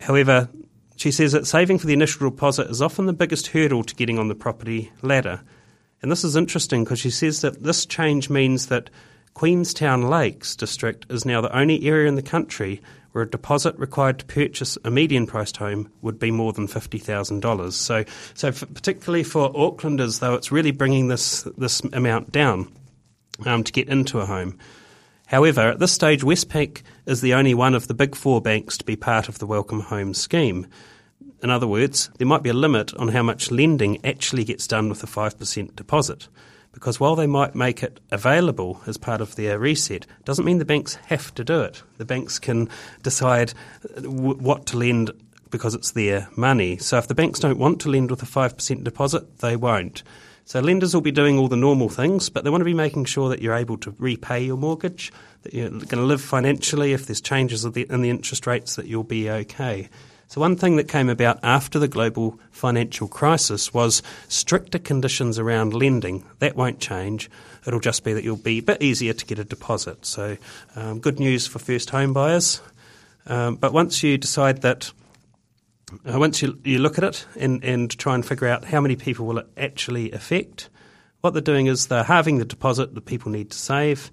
However, 0.00 0.48
she 1.00 1.10
says 1.10 1.32
that 1.32 1.46
saving 1.46 1.78
for 1.78 1.86
the 1.86 1.94
initial 1.94 2.28
deposit 2.28 2.68
is 2.68 2.82
often 2.82 3.06
the 3.06 3.14
biggest 3.14 3.46
hurdle 3.48 3.82
to 3.82 3.94
getting 3.94 4.18
on 4.18 4.28
the 4.28 4.34
property 4.34 4.92
ladder. 5.00 5.40
And 6.02 6.12
this 6.12 6.24
is 6.24 6.36
interesting 6.36 6.84
because 6.84 7.00
she 7.00 7.08
says 7.08 7.40
that 7.40 7.62
this 7.62 7.86
change 7.86 8.28
means 8.28 8.66
that 8.66 8.90
Queenstown 9.32 10.10
Lakes 10.10 10.54
district 10.54 11.06
is 11.08 11.24
now 11.24 11.40
the 11.40 11.56
only 11.56 11.86
area 11.86 12.06
in 12.06 12.16
the 12.16 12.22
country 12.22 12.82
where 13.12 13.24
a 13.24 13.30
deposit 13.30 13.78
required 13.78 14.18
to 14.18 14.26
purchase 14.26 14.76
a 14.84 14.90
median 14.90 15.26
priced 15.26 15.56
home 15.56 15.90
would 16.02 16.18
be 16.18 16.30
more 16.30 16.52
than 16.52 16.68
$50,000. 16.68 17.72
So, 17.72 18.04
so 18.34 18.52
for, 18.52 18.66
particularly 18.66 19.24
for 19.24 19.50
Aucklanders, 19.54 20.20
though, 20.20 20.34
it's 20.34 20.52
really 20.52 20.70
bringing 20.70 21.08
this, 21.08 21.44
this 21.56 21.80
amount 21.94 22.30
down 22.30 22.70
um, 23.46 23.64
to 23.64 23.72
get 23.72 23.88
into 23.88 24.20
a 24.20 24.26
home. 24.26 24.58
However, 25.30 25.60
at 25.60 25.78
this 25.78 25.92
stage, 25.92 26.22
Westpac 26.22 26.82
is 27.06 27.20
the 27.20 27.34
only 27.34 27.54
one 27.54 27.76
of 27.76 27.86
the 27.86 27.94
big 27.94 28.16
four 28.16 28.40
banks 28.40 28.76
to 28.78 28.84
be 28.84 28.96
part 28.96 29.28
of 29.28 29.38
the 29.38 29.46
Welcome 29.46 29.78
Home 29.78 30.12
scheme. 30.12 30.66
In 31.40 31.50
other 31.50 31.68
words, 31.68 32.10
there 32.18 32.26
might 32.26 32.42
be 32.42 32.50
a 32.50 32.54
limit 32.54 32.92
on 32.94 33.06
how 33.06 33.22
much 33.22 33.52
lending 33.52 34.04
actually 34.04 34.42
gets 34.42 34.66
done 34.66 34.88
with 34.88 35.04
a 35.04 35.06
5% 35.06 35.76
deposit. 35.76 36.26
Because 36.72 36.98
while 36.98 37.14
they 37.14 37.28
might 37.28 37.54
make 37.54 37.84
it 37.84 38.00
available 38.10 38.80
as 38.88 38.96
part 38.96 39.20
of 39.20 39.36
their 39.36 39.56
reset, 39.56 40.04
doesn't 40.24 40.44
mean 40.44 40.58
the 40.58 40.64
banks 40.64 40.96
have 41.06 41.32
to 41.36 41.44
do 41.44 41.60
it. 41.60 41.84
The 41.98 42.04
banks 42.04 42.40
can 42.40 42.68
decide 43.04 43.54
w- 43.94 44.34
what 44.34 44.66
to 44.66 44.78
lend 44.78 45.12
because 45.50 45.76
it's 45.76 45.92
their 45.92 46.28
money. 46.36 46.76
So 46.78 46.98
if 46.98 47.06
the 47.06 47.14
banks 47.14 47.38
don't 47.38 47.58
want 47.58 47.80
to 47.82 47.88
lend 47.88 48.10
with 48.10 48.24
a 48.24 48.26
5% 48.26 48.82
deposit, 48.82 49.38
they 49.38 49.54
won't. 49.54 50.02
So 50.50 50.58
lenders 50.58 50.94
will 50.94 51.00
be 51.00 51.12
doing 51.12 51.38
all 51.38 51.46
the 51.46 51.54
normal 51.54 51.88
things, 51.88 52.28
but 52.28 52.42
they 52.42 52.50
want 52.50 52.62
to 52.62 52.64
be 52.64 52.74
making 52.74 53.04
sure 53.04 53.28
that 53.28 53.40
you're 53.40 53.54
able 53.54 53.76
to 53.76 53.94
repay 54.00 54.42
your 54.42 54.56
mortgage, 54.56 55.12
that 55.44 55.54
you're 55.54 55.68
going 55.68 55.86
to 55.86 56.02
live 56.02 56.20
financially. 56.20 56.92
If 56.92 57.06
there's 57.06 57.20
changes 57.20 57.64
in 57.64 58.02
the 58.02 58.10
interest 58.10 58.48
rates, 58.48 58.74
that 58.74 58.86
you'll 58.86 59.04
be 59.04 59.30
okay. 59.30 59.88
So 60.26 60.40
one 60.40 60.56
thing 60.56 60.74
that 60.74 60.88
came 60.88 61.08
about 61.08 61.38
after 61.44 61.78
the 61.78 61.86
global 61.86 62.36
financial 62.50 63.06
crisis 63.06 63.72
was 63.72 64.02
stricter 64.26 64.80
conditions 64.80 65.38
around 65.38 65.72
lending. 65.72 66.24
That 66.40 66.56
won't 66.56 66.80
change. 66.80 67.30
It'll 67.64 67.78
just 67.78 68.02
be 68.02 68.12
that 68.12 68.24
you'll 68.24 68.36
be 68.36 68.58
a 68.58 68.62
bit 68.62 68.82
easier 68.82 69.12
to 69.12 69.26
get 69.26 69.38
a 69.38 69.44
deposit. 69.44 70.04
So 70.04 70.36
um, 70.74 70.98
good 70.98 71.20
news 71.20 71.46
for 71.46 71.60
first 71.60 71.90
home 71.90 72.12
buyers. 72.12 72.60
Um, 73.24 73.54
but 73.54 73.72
once 73.72 74.02
you 74.02 74.18
decide 74.18 74.62
that 74.62 74.90
uh, 76.04 76.18
once 76.18 76.42
you, 76.42 76.58
you 76.64 76.78
look 76.78 76.98
at 76.98 77.04
it 77.04 77.26
and, 77.38 77.64
and 77.64 77.96
try 77.98 78.14
and 78.14 78.24
figure 78.24 78.48
out 78.48 78.64
how 78.64 78.80
many 78.80 78.96
people 78.96 79.26
will 79.26 79.38
it 79.38 79.46
actually 79.56 80.12
affect, 80.12 80.68
what 81.20 81.32
they're 81.32 81.42
doing 81.42 81.66
is 81.66 81.86
they're 81.86 82.04
halving 82.04 82.38
the 82.38 82.44
deposit 82.44 82.94
that 82.94 83.04
people 83.04 83.30
need 83.30 83.50
to 83.50 83.58
save. 83.58 84.10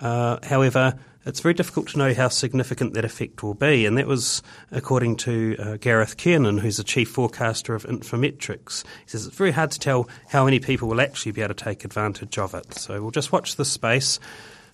Uh, 0.00 0.38
however, 0.42 0.98
it's 1.26 1.40
very 1.40 1.54
difficult 1.54 1.88
to 1.88 1.98
know 1.98 2.14
how 2.14 2.28
significant 2.28 2.94
that 2.94 3.04
effect 3.04 3.42
will 3.42 3.54
be, 3.54 3.84
and 3.84 3.98
that 3.98 4.06
was 4.06 4.42
according 4.70 5.16
to 5.16 5.56
uh, 5.58 5.76
Gareth 5.76 6.16
Kiernan, 6.16 6.58
who's 6.58 6.76
the 6.76 6.84
chief 6.84 7.10
forecaster 7.10 7.74
of 7.74 7.84
Infometrics. 7.84 8.84
He 8.84 9.10
says 9.10 9.26
it's 9.26 9.36
very 9.36 9.50
hard 9.50 9.72
to 9.72 9.80
tell 9.80 10.08
how 10.28 10.44
many 10.44 10.60
people 10.60 10.88
will 10.88 11.00
actually 11.00 11.32
be 11.32 11.42
able 11.42 11.54
to 11.54 11.64
take 11.64 11.84
advantage 11.84 12.38
of 12.38 12.54
it. 12.54 12.74
So 12.74 13.02
we'll 13.02 13.10
just 13.10 13.32
watch 13.32 13.56
this 13.56 13.70
space. 13.70 14.20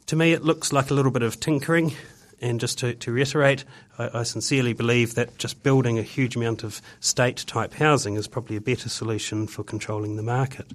To 0.07 0.17
me, 0.17 0.33
it 0.33 0.45
looks 0.45 0.73
like 0.73 0.91
a 0.91 0.95
little 0.95 1.11
bit 1.11 1.23
of 1.23 1.41
tinkering. 1.41 1.95
And 2.43 2.59
just 2.59 2.79
to, 2.79 2.95
to 2.95 3.13
reiterate, 3.13 3.65
I, 3.99 4.11
I, 4.21 4.23
sincerely 4.25 4.73
believe 4.73 5.15
that 5.15 5.39
just 5.39 5.63
building 5.63 5.99
a 5.99 6.03
huge 6.03 6.35
amount 6.35 6.65
of 6.65 6.83
state 6.99 7.45
type 7.47 7.73
housing 7.73 8.17
is 8.17 8.27
probably 8.27 8.57
a 8.57 8.61
better 8.61 8.89
solution 8.89 9.47
for 9.47 9.63
controlling 9.63 10.17
the 10.17 10.25
market. 10.25 10.67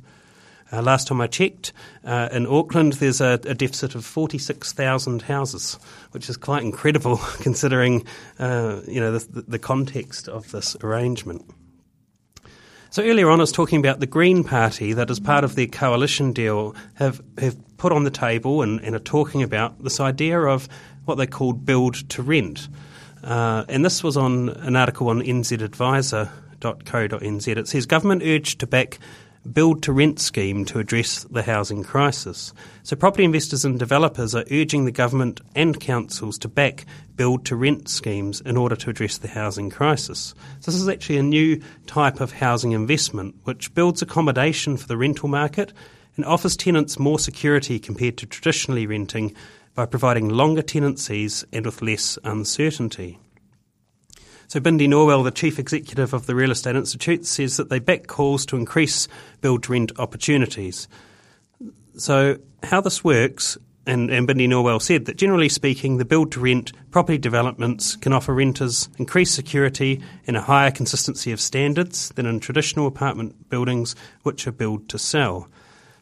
Uh, 0.72 0.82
last 0.82 1.08
time 1.08 1.22
I 1.22 1.28
checked, 1.28 1.74
uh, 2.06 2.30
in 2.32 2.48
Auckland 2.48 2.94
there's 2.94 3.22
a, 3.22 3.34
a 3.44 3.54
deficit 3.54 3.96
of 3.96 4.06
46,000 4.06 5.22
houses, 5.24 5.78
which 6.12 6.30
is 6.30 6.38
quite 6.38 6.64
incredible 6.64 7.18
considering 7.42 8.06
uh, 8.40 8.82
you 8.88 9.00
know 9.00 9.18
the, 9.18 9.42
the 9.42 9.60
context 9.60 10.28
of 10.28 10.52
this 10.52 10.76
arrangement. 10.82 11.46
So 12.90 13.04
earlier 13.04 13.30
on, 13.30 13.40
I 13.40 13.44
was 13.44 13.52
talking 13.52 13.80
about 13.80 14.00
the 14.00 14.08
Green 14.08 14.44
Party 14.44 14.94
that, 14.94 15.10
as 15.10 15.20
part 15.20 15.44
of 15.44 15.56
their 15.56 15.68
coalition 15.68 16.32
deal, 16.32 16.76
have 16.96 17.22
have 17.38 17.58
put 17.78 17.92
on 17.92 18.04
the 18.04 18.10
table 18.10 18.62
and, 18.62 18.80
and 18.82 18.96
are 18.96 19.00
talking 19.00 19.44
about 19.44 19.84
this 19.84 20.00
idea 20.00 20.40
of 20.40 20.68
what 21.08 21.16
they 21.16 21.28
called 21.28 21.66
build 21.66 21.96
to 22.10 22.22
rent. 22.22 22.68
Uh, 23.24 23.66
and 23.68 23.84
this 23.84 24.04
was 24.04 24.18
on 24.18 24.50
an 24.50 24.76
article 24.76 25.10
on 25.10 25.22
nzadvisor.co.nz. 25.22 27.58
It 27.58 27.68
says 27.68 27.86
government 27.86 28.24
urged 28.24 28.60
to 28.60 28.68
back 28.68 29.00
build 29.54 29.84
to 29.84 29.94
rent 29.94 30.20
scheme 30.20 30.66
to 30.66 30.80
address 30.80 31.24
the 31.26 31.42
housing 31.42 31.84
crisis. 31.84 32.54
So 32.84 32.96
property 32.96 33.24
investors 33.24 33.66
and 33.66 33.80
developers 33.80 34.36
are 34.36 34.46
urging 34.52 34.86
the 34.86 34.92
government 34.92 35.42
and 35.56 35.80
councils 35.80 36.38
to 36.40 36.48
back 36.48 36.86
build 37.16 37.46
to 37.46 37.56
rent 37.56 37.90
schemes 37.90 38.42
in 38.42 38.58
order 38.58 38.76
to 38.76 38.90
address 38.90 39.18
the 39.18 39.28
housing 39.28 39.70
crisis. 39.70 40.34
So 40.60 40.72
this 40.72 40.82
is 40.82 40.90
actually 40.90 41.18
a 41.18 41.24
new 41.24 41.62
type 41.86 42.20
of 42.20 42.34
housing 42.34 42.74
investment 42.74 43.36
which 43.44 43.74
builds 43.74 44.02
accommodation 44.02 44.78
for 44.78 44.88
the 44.88 44.98
rental 44.98 45.30
market 45.30 45.74
and 46.16 46.26
offers 46.26 46.58
tenants 46.58 47.00
more 47.00 47.20
security 47.20 47.80
compared 47.80 48.18
to 48.18 48.26
traditionally 48.26 48.88
renting 48.88 49.36
by 49.78 49.86
providing 49.86 50.28
longer 50.28 50.64
tenancies 50.64 51.46
and 51.54 51.64
with 51.64 51.84
less 51.84 52.18
uncertainty. 52.24 53.20
So 54.48 54.60
Bindi 54.60 54.88
Norwell, 54.88 55.24
the 55.24 55.30
chief 55.30 55.60
executive 55.60 56.14
of 56.14 56.26
the 56.26 56.34
Real 56.34 56.50
Estate 56.50 56.76
Institute, 56.76 57.28
says 57.28 57.58
that 57.58 57.70
they 57.70 57.78
back 57.78 58.08
calls 58.08 58.44
to 58.48 58.56
increase 58.56 59.08
build 59.40 59.62
to 59.64 59.74
rent 59.74 59.92
opportunities. 60.00 60.88
So 61.96 62.40
how 62.64 62.82
this 62.82 63.04
works, 63.04 63.56
and, 63.86 64.10
and 64.10 64.28
Bindi 64.28 64.48
Norwell 64.48 64.82
said 64.82 65.06
that 65.06 65.18
generally 65.18 65.48
speaking, 65.48 65.98
the 65.98 66.06
build 66.06 66.32
to 66.32 66.40
rent 66.40 66.72
property 66.90 67.20
developments 67.20 67.96
can 67.98 68.14
offer 68.14 68.34
renters 68.34 68.90
increased 68.98 69.36
security 69.36 70.02
and 70.26 70.36
a 70.36 70.42
higher 70.42 70.72
consistency 70.72 71.32
of 71.32 71.40
standards 71.40 72.10
than 72.16 72.26
in 72.26 72.40
traditional 72.40 72.88
apartment 72.88 73.48
buildings 73.52 73.96
which 74.24 74.48
are 74.48 74.52
built 74.52 74.90
to 74.90 74.98
sell. 74.98 75.48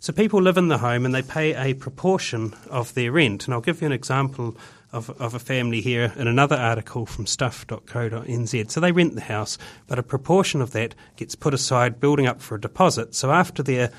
So 0.06 0.14
people 0.14 0.40
live 0.40 0.58
in 0.58 0.68
the 0.68 0.78
home 0.78 1.04
and 1.04 1.16
they 1.16 1.24
pay 1.24 1.56
a 1.56 1.74
proportion 1.74 2.54
of 2.70 2.94
their 2.94 3.12
rent. 3.12 3.46
And 3.46 3.56
I'll 3.56 3.60
give 3.60 3.82
you 3.82 3.88
an 3.88 3.92
example 3.92 4.56
of, 4.92 5.10
of 5.20 5.34
a 5.34 5.40
family 5.40 5.82
here 5.82 6.14
in 6.16 6.28
another 6.28 6.56
article 6.56 7.08
from 7.08 7.26
stuff.co.nz. 7.26 8.70
So 8.70 8.80
they 8.80 8.92
rent 8.92 9.16
the 9.16 9.22
house, 9.22 9.58
but 9.88 9.98
a 9.98 10.04
proportion 10.04 10.62
of 10.62 10.74
that 10.74 10.94
gets 11.16 11.34
put 11.34 11.56
aside, 11.56 12.00
building 12.00 12.28
up 12.28 12.40
for 12.40 12.54
a 12.54 12.62
deposit. 12.62 13.16
So 13.16 13.32
after 13.32 13.64
their 13.64 13.90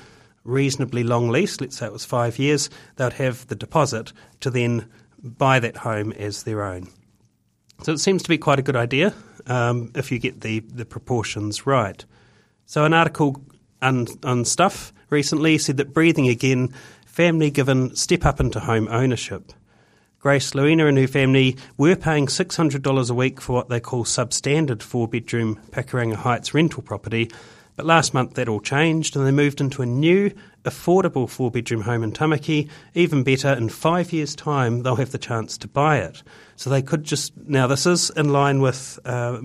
reasonably 0.45 1.03
long 1.03 1.27
lease, 1.27 1.59
let's 1.59 1.75
say 1.75 1.87
it 1.87 1.91
was 1.91 2.05
five 2.05 2.39
years, 2.39 2.69
they'd 2.95 3.11
have 3.11 3.45
the 3.47 3.55
deposit 3.55 4.13
to 4.39 4.49
then 4.49 4.89
buy 5.21 5.59
that 5.59 5.75
home 5.75 6.13
as 6.13 6.43
their 6.43 6.63
own. 6.63 6.87
So 7.83 7.91
it 7.91 7.99
seems 7.99 8.23
to 8.23 8.29
be 8.29 8.37
quite 8.37 8.59
a 8.59 8.63
good 8.63 8.77
idea 8.77 9.13
um, 9.45 9.91
if 9.93 10.09
you 10.09 10.19
get 10.19 10.39
the, 10.39 10.59
the 10.59 10.85
proportions 10.85 11.67
right. 11.67 12.05
So 12.65 12.85
an 12.85 12.93
article 12.93 13.43
on, 13.81 14.07
on 14.23 14.45
Stuff 14.45 14.93
recently 15.09 15.57
said 15.57 15.77
that 15.77 15.93
breathing 15.93 16.27
again, 16.27 16.73
family 17.05 17.49
given 17.49 17.95
step 17.95 18.25
up 18.25 18.39
into 18.39 18.59
home 18.59 18.87
ownership. 18.89 19.51
Grace 20.19 20.51
Luina 20.51 20.89
and 20.89 20.97
her 20.97 21.07
family 21.07 21.55
were 21.77 21.95
paying 21.95 22.25
$600 22.25 23.09
a 23.09 23.13
week 23.13 23.39
for 23.39 23.53
what 23.53 23.69
they 23.69 23.79
call 23.79 24.03
substandard 24.03 24.81
four 24.81 25.07
bedroom 25.07 25.59
Pakuranga 25.71 26.15
Heights 26.15 26.53
rental 26.53 26.81
property, 26.81 27.29
but 27.75 27.85
last 27.85 28.13
month 28.13 28.33
that 28.33 28.49
all 28.49 28.59
changed 28.59 29.15
and 29.15 29.25
they 29.25 29.31
moved 29.31 29.61
into 29.61 29.83
a 29.83 29.85
new, 29.85 30.31
affordable 30.65 31.29
four 31.29 31.51
bedroom 31.51 31.81
home 31.81 32.03
in 32.03 32.11
Tamaki. 32.11 32.69
Even 32.95 33.23
better, 33.23 33.53
in 33.53 33.69
five 33.69 34.11
years' 34.11 34.35
time, 34.35 34.81
they'll 34.81 34.95
have 34.95 35.11
the 35.11 35.19
chance 35.19 35.57
to 35.59 35.67
buy 35.67 35.99
it. 35.99 36.23
So 36.55 36.69
they 36.69 36.81
could 36.81 37.03
just. 37.03 37.37
Now, 37.37 37.67
this 37.67 37.85
is 37.85 38.09
in 38.09 38.33
line 38.33 38.61
with 38.61 38.99
uh, 39.05 39.41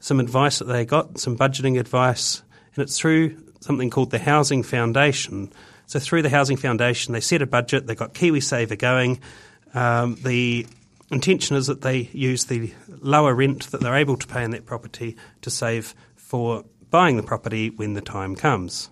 some 0.00 0.20
advice 0.20 0.58
that 0.58 0.64
they 0.64 0.86
got, 0.86 1.18
some 1.18 1.36
budgeting 1.36 1.78
advice, 1.78 2.42
and 2.74 2.82
it's 2.82 2.98
through 2.98 3.36
something 3.60 3.90
called 3.90 4.10
the 4.10 4.18
Housing 4.18 4.62
Foundation. 4.62 5.52
So 5.86 5.98
through 5.98 6.22
the 6.22 6.30
Housing 6.30 6.56
Foundation, 6.56 7.12
they 7.12 7.20
set 7.20 7.42
a 7.42 7.46
budget. 7.46 7.86
They 7.86 7.94
got 7.94 8.14
KiwiSaver 8.14 8.78
going. 8.78 9.20
Um, 9.74 10.16
the 10.22 10.66
intention 11.10 11.56
is 11.56 11.66
that 11.68 11.82
they 11.82 12.08
use 12.12 12.46
the 12.46 12.72
lower 12.88 13.34
rent 13.34 13.70
that 13.70 13.80
they're 13.80 13.94
able 13.94 14.16
to 14.16 14.26
pay 14.26 14.42
in 14.42 14.50
that 14.50 14.66
property 14.66 15.16
to 15.42 15.50
save 15.50 15.94
for 16.16 16.64
buying 16.90 17.16
the 17.16 17.22
property 17.22 17.70
when 17.70 17.94
the 17.94 18.00
time 18.00 18.34
comes. 18.34 18.90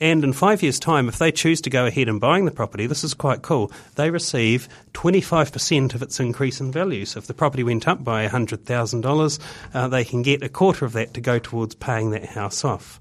And 0.00 0.22
in 0.22 0.32
five 0.32 0.62
years' 0.62 0.78
time, 0.78 1.08
if 1.08 1.18
they 1.18 1.32
choose 1.32 1.60
to 1.62 1.70
go 1.70 1.86
ahead 1.86 2.08
and 2.08 2.20
buying 2.20 2.44
the 2.44 2.52
property, 2.52 2.86
this 2.86 3.02
is 3.02 3.14
quite 3.14 3.42
cool. 3.42 3.72
They 3.96 4.10
receive 4.10 4.68
25% 4.94 5.94
of 5.94 6.02
its 6.02 6.20
increase 6.20 6.60
in 6.60 6.70
value. 6.70 7.04
So 7.04 7.18
if 7.18 7.26
the 7.26 7.34
property 7.34 7.64
went 7.64 7.88
up 7.88 8.04
by 8.04 8.26
$100,000, 8.28 9.38
uh, 9.74 9.88
they 9.88 10.04
can 10.04 10.22
get 10.22 10.44
a 10.44 10.48
quarter 10.48 10.84
of 10.84 10.92
that 10.92 11.14
to 11.14 11.20
go 11.20 11.40
towards 11.40 11.74
paying 11.74 12.10
that 12.10 12.26
house 12.26 12.64
off. 12.64 13.00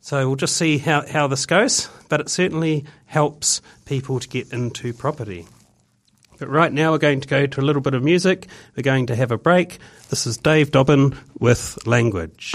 So 0.00 0.26
we'll 0.26 0.36
just 0.36 0.56
see 0.56 0.78
how, 0.78 1.06
how 1.06 1.26
this 1.26 1.44
goes, 1.46 1.88
but 2.08 2.20
it 2.20 2.28
certainly 2.28 2.84
helps 3.06 3.60
people 3.84 4.20
to 4.20 4.28
get 4.28 4.52
into 4.52 4.92
property. 4.92 5.46
But 6.38 6.48
right 6.48 6.72
now 6.72 6.92
we're 6.92 6.98
going 6.98 7.20
to 7.20 7.28
go 7.28 7.46
to 7.46 7.60
a 7.60 7.62
little 7.62 7.82
bit 7.82 7.94
of 7.94 8.02
music. 8.02 8.46
We're 8.76 8.84
going 8.84 9.06
to 9.06 9.16
have 9.16 9.32
a 9.32 9.38
break. 9.38 9.78
This 10.08 10.26
is 10.26 10.36
Dave 10.38 10.70
Dobbyn 10.70 11.16
with 11.40 11.78
Language. 11.86 12.54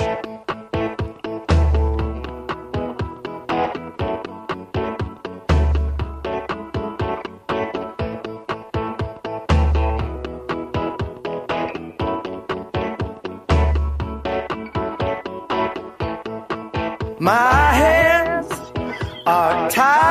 My 17.24 17.72
hands 17.72 18.52
are 19.26 19.70
tied. 19.70 20.03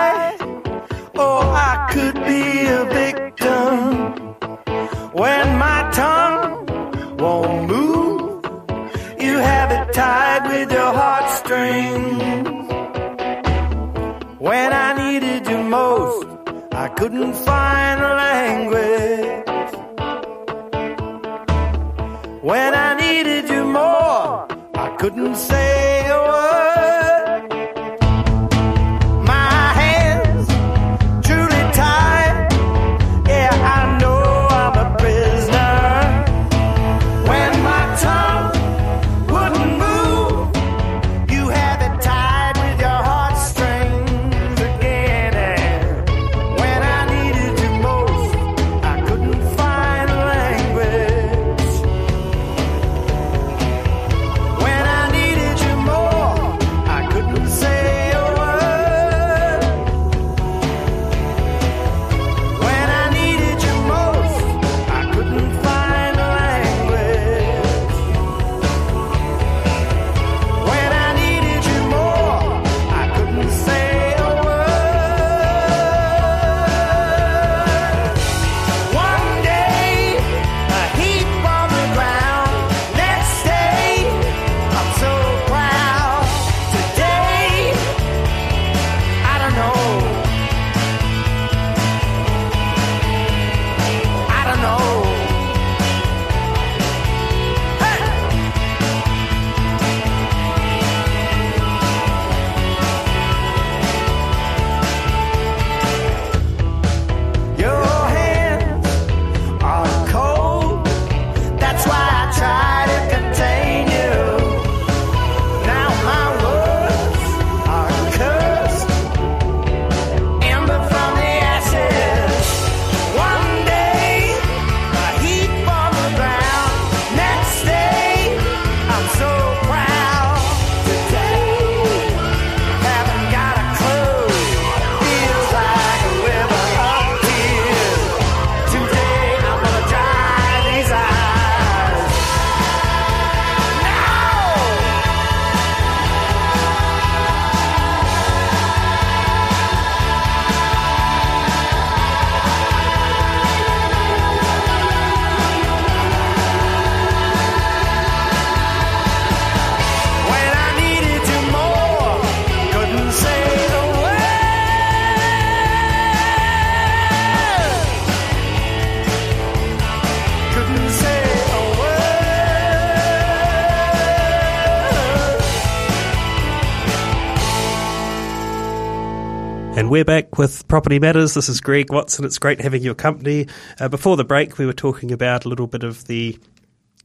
We're 179.93 180.07
back 180.07 180.39
with 180.39 180.67
Property 180.69 180.99
Matters. 180.99 181.35
This 181.35 181.51
is 181.51 181.61
Greg 181.61 181.93
Watson. 181.93 182.25
It's 182.25 182.39
great 182.39 182.63
having 182.63 182.83
your 182.83 182.95
company. 182.95 183.47
Uh, 183.79 183.91
before 183.91 184.17
the 184.17 184.25
break, 184.25 184.57
we 184.57 184.65
were 184.65 184.73
talking 184.73 185.13
about 185.13 185.45
a 185.45 185.51
little 185.51 185.67
bit 185.67 185.85
of 185.85 186.07
the 186.07 186.39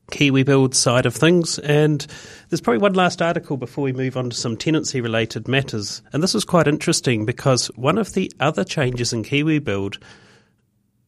Kiwi 0.09 0.43
Build 0.43 0.73
side 0.73 1.05
of 1.05 1.13
things, 1.13 1.59
and 1.59 2.07
there's 2.47 2.61
probably 2.61 2.77
one 2.77 2.93
last 2.93 3.21
article 3.21 3.57
before 3.57 3.83
we 3.83 3.91
move 3.91 4.15
on 4.15 4.29
to 4.29 4.37
some 4.37 4.55
tenancy 4.55 5.01
related 5.01 5.49
matters. 5.49 6.01
And 6.13 6.23
this 6.23 6.33
is 6.33 6.45
quite 6.45 6.65
interesting 6.65 7.25
because 7.25 7.67
one 7.75 7.97
of 7.97 8.13
the 8.13 8.31
other 8.39 8.63
changes 8.63 9.11
in 9.11 9.23
Kiwi 9.23 9.59
Build 9.59 9.99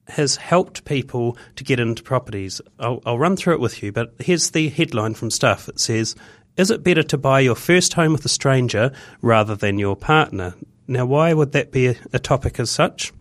has 0.09 0.35
helped 0.35 0.83
people 0.83 1.37
to 1.55 1.63
get 1.63 1.79
into 1.79 2.03
properties. 2.03 2.59
I'll, 2.77 3.01
I'll 3.05 3.17
run 3.17 3.37
through 3.37 3.53
it 3.53 3.61
with 3.61 3.81
you, 3.81 3.93
but 3.93 4.15
here's 4.19 4.51
the 4.51 4.67
headline 4.67 5.13
from 5.13 5.31
Stuff. 5.31 5.69
It 5.69 5.79
says, 5.79 6.13
Is 6.57 6.71
it 6.71 6.83
better 6.83 7.03
to 7.03 7.17
buy 7.17 7.39
your 7.39 7.55
first 7.55 7.93
home 7.93 8.11
with 8.11 8.25
a 8.25 8.29
stranger 8.29 8.91
rather 9.21 9.55
than 9.55 9.79
your 9.79 9.95
partner? 9.95 10.55
Now, 10.89 11.05
why 11.05 11.33
would 11.35 11.51
that 11.51 11.71
be 11.71 11.85
a, 11.85 11.95
a 12.13 12.19
topic 12.19 12.59
as 12.59 12.71
such? 12.71 13.13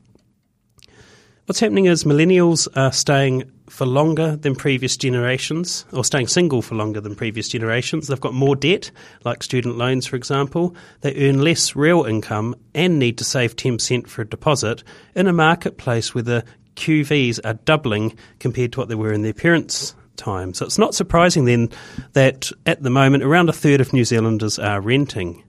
What's 1.45 1.61
happening 1.61 1.85
is 1.85 2.05
millennials 2.05 2.67
are 2.75 2.93
staying 2.93 3.53
for 3.69 3.85
longer 3.85 4.37
than 4.37 4.55
previous 4.55 4.97
generations, 4.97 5.85
or 5.93 6.03
staying 6.03 6.29
single 6.29 6.63
for 6.63 6.77
longer 6.77 7.03
than 7.03 7.15
previous 7.15 7.47
generations. 7.47 8.07
They've 8.07 8.19
got 8.19 8.33
more 8.33 8.57
debt, 8.57 8.91
like 9.25 9.43
student 9.43 9.77
loans, 9.77 10.07
for 10.07 10.17
example. 10.17 10.75
They 11.03 11.29
earn 11.29 11.43
less 11.43 11.77
real 11.77 12.05
income 12.05 12.57
and 12.75 12.99
need 12.99 13.19
to 13.19 13.25
save 13.25 13.55
10% 13.55 14.09
for 14.09 14.23
a 14.23 14.29
deposit 14.29 14.83
in 15.15 15.27
a 15.27 15.35
marketplace 15.35 16.15
where 16.15 16.25
the 16.25 16.45
QVs 16.77 17.41
are 17.45 17.55
doubling 17.55 18.17
compared 18.41 18.73
to 18.73 18.81
what 18.81 18.89
they 18.89 18.95
were 18.95 19.13
in 19.13 19.21
their 19.21 19.35
parents' 19.35 19.95
time. 20.17 20.55
So 20.55 20.65
it's 20.65 20.79
not 20.79 20.95
surprising 20.95 21.45
then 21.45 21.69
that 22.15 22.51
at 22.65 22.83
the 22.83 22.89
moment 22.89 23.25
around 23.25 23.51
a 23.51 23.53
third 23.53 23.83
of 23.83 23.93
New 23.93 24.07
Zealanders 24.07 24.59
are 24.59 24.81
renting. 24.81 25.45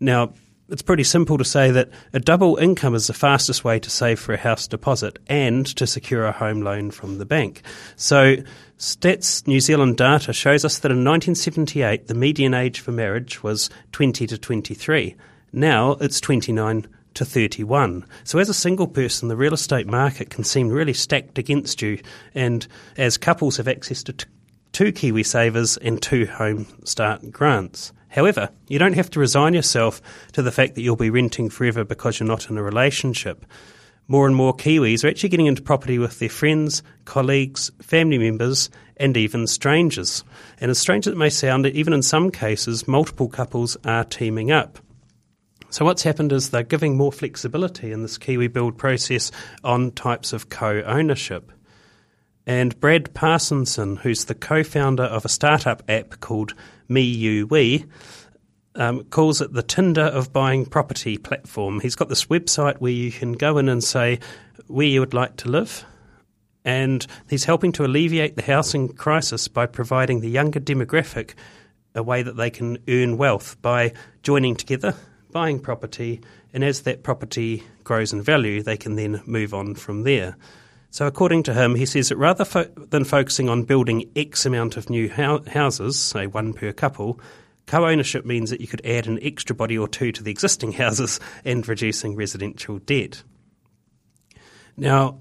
Now, 0.00 0.32
it's 0.72 0.82
pretty 0.82 1.04
simple 1.04 1.36
to 1.36 1.44
say 1.44 1.70
that 1.70 1.90
a 2.14 2.18
double 2.18 2.56
income 2.56 2.94
is 2.94 3.06
the 3.06 3.12
fastest 3.12 3.62
way 3.62 3.78
to 3.78 3.90
save 3.90 4.18
for 4.18 4.32
a 4.32 4.38
house 4.38 4.66
deposit 4.66 5.18
and 5.26 5.66
to 5.76 5.86
secure 5.86 6.24
a 6.24 6.32
home 6.32 6.62
loan 6.62 6.90
from 6.90 7.18
the 7.18 7.26
bank. 7.26 7.60
So, 7.96 8.36
Stats 8.78 9.46
New 9.46 9.60
Zealand 9.60 9.98
data 9.98 10.32
shows 10.32 10.64
us 10.64 10.78
that 10.78 10.90
in 10.90 11.04
1978 11.04 12.08
the 12.08 12.14
median 12.14 12.54
age 12.54 12.80
for 12.80 12.90
marriage 12.90 13.42
was 13.42 13.68
20 13.92 14.26
to 14.26 14.38
23. 14.38 15.14
Now 15.52 15.92
it's 16.00 16.20
29 16.20 16.88
to 17.14 17.24
31. 17.26 18.06
So, 18.24 18.38
as 18.38 18.48
a 18.48 18.54
single 18.54 18.88
person, 18.88 19.28
the 19.28 19.36
real 19.36 19.52
estate 19.52 19.86
market 19.86 20.30
can 20.30 20.42
seem 20.42 20.70
really 20.70 20.94
stacked 20.94 21.36
against 21.36 21.82
you, 21.82 22.00
and 22.34 22.66
as 22.96 23.18
couples 23.18 23.58
have 23.58 23.68
access 23.68 24.02
to 24.04 24.14
t- 24.14 24.24
two 24.72 24.90
Kiwi 24.90 25.22
savers 25.22 25.76
and 25.76 26.00
two 26.00 26.24
home 26.24 26.66
start 26.84 27.30
grants. 27.30 27.92
However, 28.12 28.50
you 28.68 28.78
don't 28.78 28.92
have 28.92 29.08
to 29.10 29.20
resign 29.20 29.54
yourself 29.54 30.02
to 30.32 30.42
the 30.42 30.52
fact 30.52 30.74
that 30.74 30.82
you'll 30.82 30.96
be 30.96 31.08
renting 31.08 31.48
forever 31.48 31.82
because 31.82 32.20
you're 32.20 32.26
not 32.26 32.50
in 32.50 32.58
a 32.58 32.62
relationship. 32.62 33.46
More 34.06 34.26
and 34.26 34.36
more 34.36 34.54
Kiwis 34.54 35.02
are 35.02 35.08
actually 35.08 35.30
getting 35.30 35.46
into 35.46 35.62
property 35.62 35.98
with 35.98 36.18
their 36.18 36.28
friends, 36.28 36.82
colleagues, 37.06 37.70
family 37.80 38.18
members, 38.18 38.68
and 38.98 39.16
even 39.16 39.46
strangers. 39.46 40.24
And 40.60 40.70
as 40.70 40.78
strange 40.78 41.06
as 41.06 41.14
it 41.14 41.16
may 41.16 41.30
sound, 41.30 41.66
even 41.66 41.94
in 41.94 42.02
some 42.02 42.30
cases, 42.30 42.86
multiple 42.86 43.28
couples 43.28 43.78
are 43.86 44.04
teaming 44.04 44.52
up. 44.52 44.78
So 45.70 45.86
what's 45.86 46.02
happened 46.02 46.32
is 46.32 46.50
they're 46.50 46.62
giving 46.64 46.98
more 46.98 47.12
flexibility 47.12 47.92
in 47.92 48.02
this 48.02 48.18
Kiwi 48.18 48.48
build 48.48 48.76
process 48.76 49.32
on 49.64 49.90
types 49.92 50.34
of 50.34 50.50
co-ownership. 50.50 51.50
And 52.46 52.78
Brad 52.78 53.14
Parsonson, 53.14 53.96
who's 53.98 54.26
the 54.26 54.34
co-founder 54.34 55.04
of 55.04 55.24
a 55.24 55.30
startup 55.30 55.82
app 55.88 56.20
called 56.20 56.54
Me 56.92 57.02
You 57.02 57.46
We, 57.46 57.84
um, 58.74 59.04
calls 59.04 59.40
it 59.40 59.52
the 59.52 59.62
Tinder 59.62 60.02
of 60.02 60.32
buying 60.32 60.66
property 60.66 61.18
platform. 61.18 61.80
He's 61.80 61.94
got 61.94 62.08
this 62.08 62.26
website 62.26 62.78
where 62.78 62.92
you 62.92 63.12
can 63.12 63.32
go 63.32 63.58
in 63.58 63.68
and 63.68 63.82
say 63.82 64.18
where 64.66 64.86
you 64.86 65.00
would 65.00 65.14
like 65.14 65.36
to 65.38 65.48
live, 65.48 65.84
and 66.64 67.06
he's 67.28 67.44
helping 67.44 67.72
to 67.72 67.84
alleviate 67.84 68.36
the 68.36 68.42
housing 68.42 68.88
crisis 68.88 69.48
by 69.48 69.66
providing 69.66 70.20
the 70.20 70.30
younger 70.30 70.60
demographic 70.60 71.34
a 71.94 72.02
way 72.02 72.22
that 72.22 72.36
they 72.36 72.50
can 72.50 72.78
earn 72.88 73.18
wealth 73.18 73.60
by 73.60 73.92
joining 74.22 74.56
together, 74.56 74.94
buying 75.30 75.58
property, 75.60 76.20
and 76.52 76.64
as 76.64 76.82
that 76.82 77.02
property 77.02 77.62
grows 77.84 78.12
in 78.12 78.22
value, 78.22 78.62
they 78.62 78.76
can 78.76 78.96
then 78.96 79.20
move 79.26 79.52
on 79.52 79.74
from 79.74 80.02
there. 80.04 80.36
So, 80.92 81.06
according 81.06 81.44
to 81.44 81.54
him, 81.54 81.74
he 81.74 81.86
says 81.86 82.10
that 82.10 82.18
rather 82.18 82.44
fo- 82.44 82.64
than 82.64 83.04
focusing 83.04 83.48
on 83.48 83.62
building 83.62 84.10
X 84.14 84.44
amount 84.44 84.76
of 84.76 84.90
new 84.90 85.08
hou- 85.08 85.42
houses, 85.50 85.98
say 85.98 86.26
one 86.26 86.52
per 86.52 86.70
couple, 86.74 87.18
co 87.66 87.86
ownership 87.86 88.26
means 88.26 88.50
that 88.50 88.60
you 88.60 88.66
could 88.66 88.84
add 88.84 89.06
an 89.06 89.18
extra 89.22 89.56
body 89.56 89.78
or 89.78 89.88
two 89.88 90.12
to 90.12 90.22
the 90.22 90.30
existing 90.30 90.72
houses 90.82 91.18
and 91.46 91.66
reducing 91.66 92.14
residential 92.14 92.78
debt. 92.78 93.22
Now, 94.76 95.18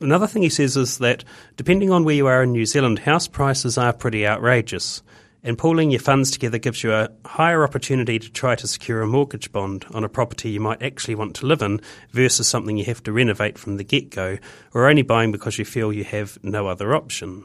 another 0.00 0.26
thing 0.26 0.44
he 0.44 0.48
says 0.48 0.78
is 0.78 0.96
that 0.96 1.24
depending 1.58 1.90
on 1.90 2.04
where 2.04 2.14
you 2.14 2.26
are 2.26 2.42
in 2.42 2.52
New 2.52 2.64
Zealand, 2.64 3.00
house 3.00 3.28
prices 3.28 3.76
are 3.76 3.92
pretty 3.92 4.26
outrageous. 4.26 5.02
And 5.44 5.58
pooling 5.58 5.90
your 5.90 6.00
funds 6.00 6.30
together 6.30 6.58
gives 6.58 6.84
you 6.84 6.92
a 6.92 7.08
higher 7.24 7.64
opportunity 7.64 8.18
to 8.20 8.30
try 8.30 8.54
to 8.54 8.68
secure 8.68 9.02
a 9.02 9.08
mortgage 9.08 9.50
bond 9.50 9.84
on 9.92 10.04
a 10.04 10.08
property 10.08 10.50
you 10.50 10.60
might 10.60 10.82
actually 10.82 11.16
want 11.16 11.34
to 11.36 11.46
live 11.46 11.62
in 11.62 11.80
versus 12.10 12.46
something 12.46 12.76
you 12.76 12.84
have 12.84 13.02
to 13.02 13.12
renovate 13.12 13.58
from 13.58 13.76
the 13.76 13.84
get 13.84 14.10
go 14.10 14.38
or 14.72 14.88
only 14.88 15.02
buying 15.02 15.32
because 15.32 15.58
you 15.58 15.64
feel 15.64 15.92
you 15.92 16.04
have 16.04 16.38
no 16.44 16.68
other 16.68 16.94
option. 16.94 17.44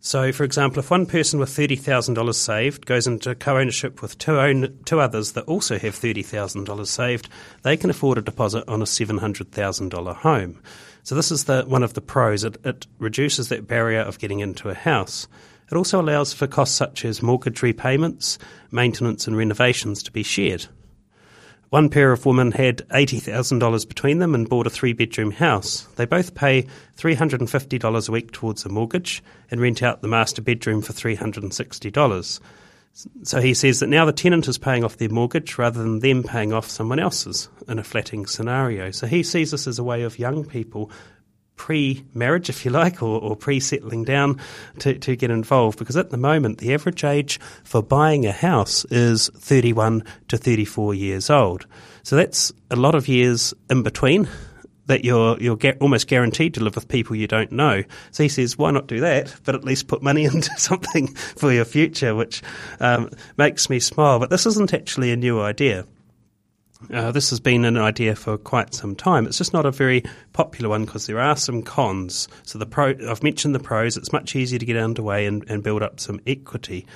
So, 0.00 0.32
for 0.32 0.44
example, 0.44 0.78
if 0.78 0.90
one 0.90 1.06
person 1.06 1.40
with 1.40 1.48
$30,000 1.48 2.34
saved 2.34 2.86
goes 2.86 3.06
into 3.06 3.34
co 3.34 3.58
ownership 3.58 4.00
with 4.00 4.16
two, 4.18 4.38
own, 4.38 4.78
two 4.84 5.00
others 5.00 5.32
that 5.32 5.44
also 5.44 5.78
have 5.78 5.94
$30,000 5.94 6.86
saved, 6.86 7.28
they 7.62 7.76
can 7.76 7.90
afford 7.90 8.18
a 8.18 8.22
deposit 8.22 8.64
on 8.68 8.80
a 8.80 8.84
$700,000 8.84 10.16
home. 10.16 10.62
So, 11.02 11.14
this 11.14 11.32
is 11.32 11.44
the, 11.44 11.64
one 11.64 11.82
of 11.82 11.94
the 11.94 12.00
pros. 12.00 12.44
It, 12.44 12.58
it 12.64 12.86
reduces 12.98 13.48
that 13.48 13.66
barrier 13.66 14.00
of 14.00 14.20
getting 14.20 14.38
into 14.38 14.68
a 14.68 14.74
house. 14.74 15.26
It 15.70 15.76
also 15.76 16.00
allows 16.00 16.32
for 16.32 16.46
costs 16.46 16.76
such 16.76 17.04
as 17.04 17.22
mortgage 17.22 17.62
repayments, 17.62 18.38
maintenance, 18.70 19.26
and 19.26 19.36
renovations 19.36 20.02
to 20.04 20.12
be 20.12 20.22
shared. 20.22 20.66
One 21.70 21.90
pair 21.90 22.12
of 22.12 22.24
women 22.24 22.52
had 22.52 22.88
$80,000 22.88 23.88
between 23.88 24.20
them 24.20 24.34
and 24.34 24.48
bought 24.48 24.66
a 24.66 24.70
three 24.70 24.94
bedroom 24.94 25.30
house. 25.30 25.82
They 25.96 26.06
both 26.06 26.34
pay 26.34 26.66
$350 26.96 28.08
a 28.08 28.12
week 28.12 28.32
towards 28.32 28.62
the 28.62 28.70
mortgage 28.70 29.22
and 29.50 29.60
rent 29.60 29.82
out 29.82 30.00
the 30.00 30.08
master 30.08 30.40
bedroom 30.40 30.80
for 30.80 30.94
$360. 30.94 32.40
So 33.22 33.40
he 33.40 33.52
says 33.52 33.80
that 33.80 33.88
now 33.88 34.06
the 34.06 34.12
tenant 34.12 34.48
is 34.48 34.56
paying 34.56 34.82
off 34.82 34.96
their 34.96 35.10
mortgage 35.10 35.58
rather 35.58 35.82
than 35.82 36.00
them 36.00 36.22
paying 36.22 36.54
off 36.54 36.68
someone 36.68 36.98
else's 36.98 37.50
in 37.68 37.78
a 37.78 37.84
flatting 37.84 38.26
scenario. 38.26 38.90
So 38.90 39.06
he 39.06 39.22
sees 39.22 39.50
this 39.50 39.66
as 39.66 39.78
a 39.78 39.84
way 39.84 40.02
of 40.02 40.18
young 40.18 40.44
people 40.44 40.90
pre 41.58 42.04
marriage, 42.14 42.48
if 42.48 42.64
you 42.64 42.70
like, 42.70 43.02
or, 43.02 43.20
or 43.20 43.36
pre 43.36 43.60
settling 43.60 44.04
down 44.04 44.40
to, 44.78 44.98
to 44.98 45.14
get 45.16 45.30
involved. 45.30 45.78
Because 45.78 45.96
at 45.96 46.08
the 46.08 46.16
moment, 46.16 46.58
the 46.58 46.72
average 46.72 47.04
age 47.04 47.38
for 47.64 47.82
buying 47.82 48.24
a 48.24 48.32
house 48.32 48.86
is 48.86 49.28
31 49.36 50.02
to 50.28 50.38
34 50.38 50.94
years 50.94 51.28
old. 51.28 51.66
So 52.02 52.16
that's 52.16 52.52
a 52.70 52.76
lot 52.76 52.94
of 52.94 53.08
years 53.08 53.52
in 53.68 53.82
between 53.82 54.28
that 54.86 55.04
you're 55.04 55.38
you're 55.38 55.58
almost 55.80 56.08
guaranteed 56.08 56.54
to 56.54 56.64
live 56.64 56.74
with 56.74 56.88
people 56.88 57.14
you 57.14 57.26
don't 57.26 57.52
know. 57.52 57.84
So 58.10 58.22
he 58.22 58.28
says, 58.28 58.56
why 58.56 58.70
not 58.70 58.86
do 58.86 59.00
that? 59.00 59.34
But 59.44 59.54
at 59.54 59.64
least 59.64 59.86
put 59.86 60.02
money 60.02 60.24
into 60.32 60.50
something 60.58 61.08
for 61.08 61.52
your 61.52 61.66
future, 61.66 62.14
which 62.14 62.42
um, 62.80 63.10
makes 63.36 63.68
me 63.68 63.78
smile. 63.78 64.18
But 64.18 64.30
this 64.30 64.46
isn't 64.46 64.72
actually 64.72 65.12
a 65.12 65.16
new 65.16 65.40
idea. 65.40 65.84
Uh, 66.92 67.10
this 67.10 67.30
has 67.30 67.40
been 67.40 67.64
an 67.64 67.76
idea 67.76 68.14
for 68.14 68.38
quite 68.38 68.72
some 68.72 68.94
time. 68.94 69.26
It's 69.26 69.38
just 69.38 69.52
not 69.52 69.66
a 69.66 69.70
very 69.70 70.04
popular 70.32 70.68
one 70.68 70.84
because 70.84 71.06
there 71.06 71.18
are 71.18 71.36
some 71.36 71.62
cons. 71.62 72.28
So 72.44 72.58
the 72.58 72.66
pro, 72.66 72.94
I've 73.08 73.22
mentioned 73.22 73.54
the 73.54 73.60
pros. 73.60 73.96
It's 73.96 74.12
much 74.12 74.36
easier 74.36 74.58
to 74.58 74.64
get 74.64 74.76
underway 74.76 75.26
and, 75.26 75.44
and 75.50 75.62
build 75.62 75.82
up 75.82 75.98
some 75.98 76.20
equity. 76.26 76.86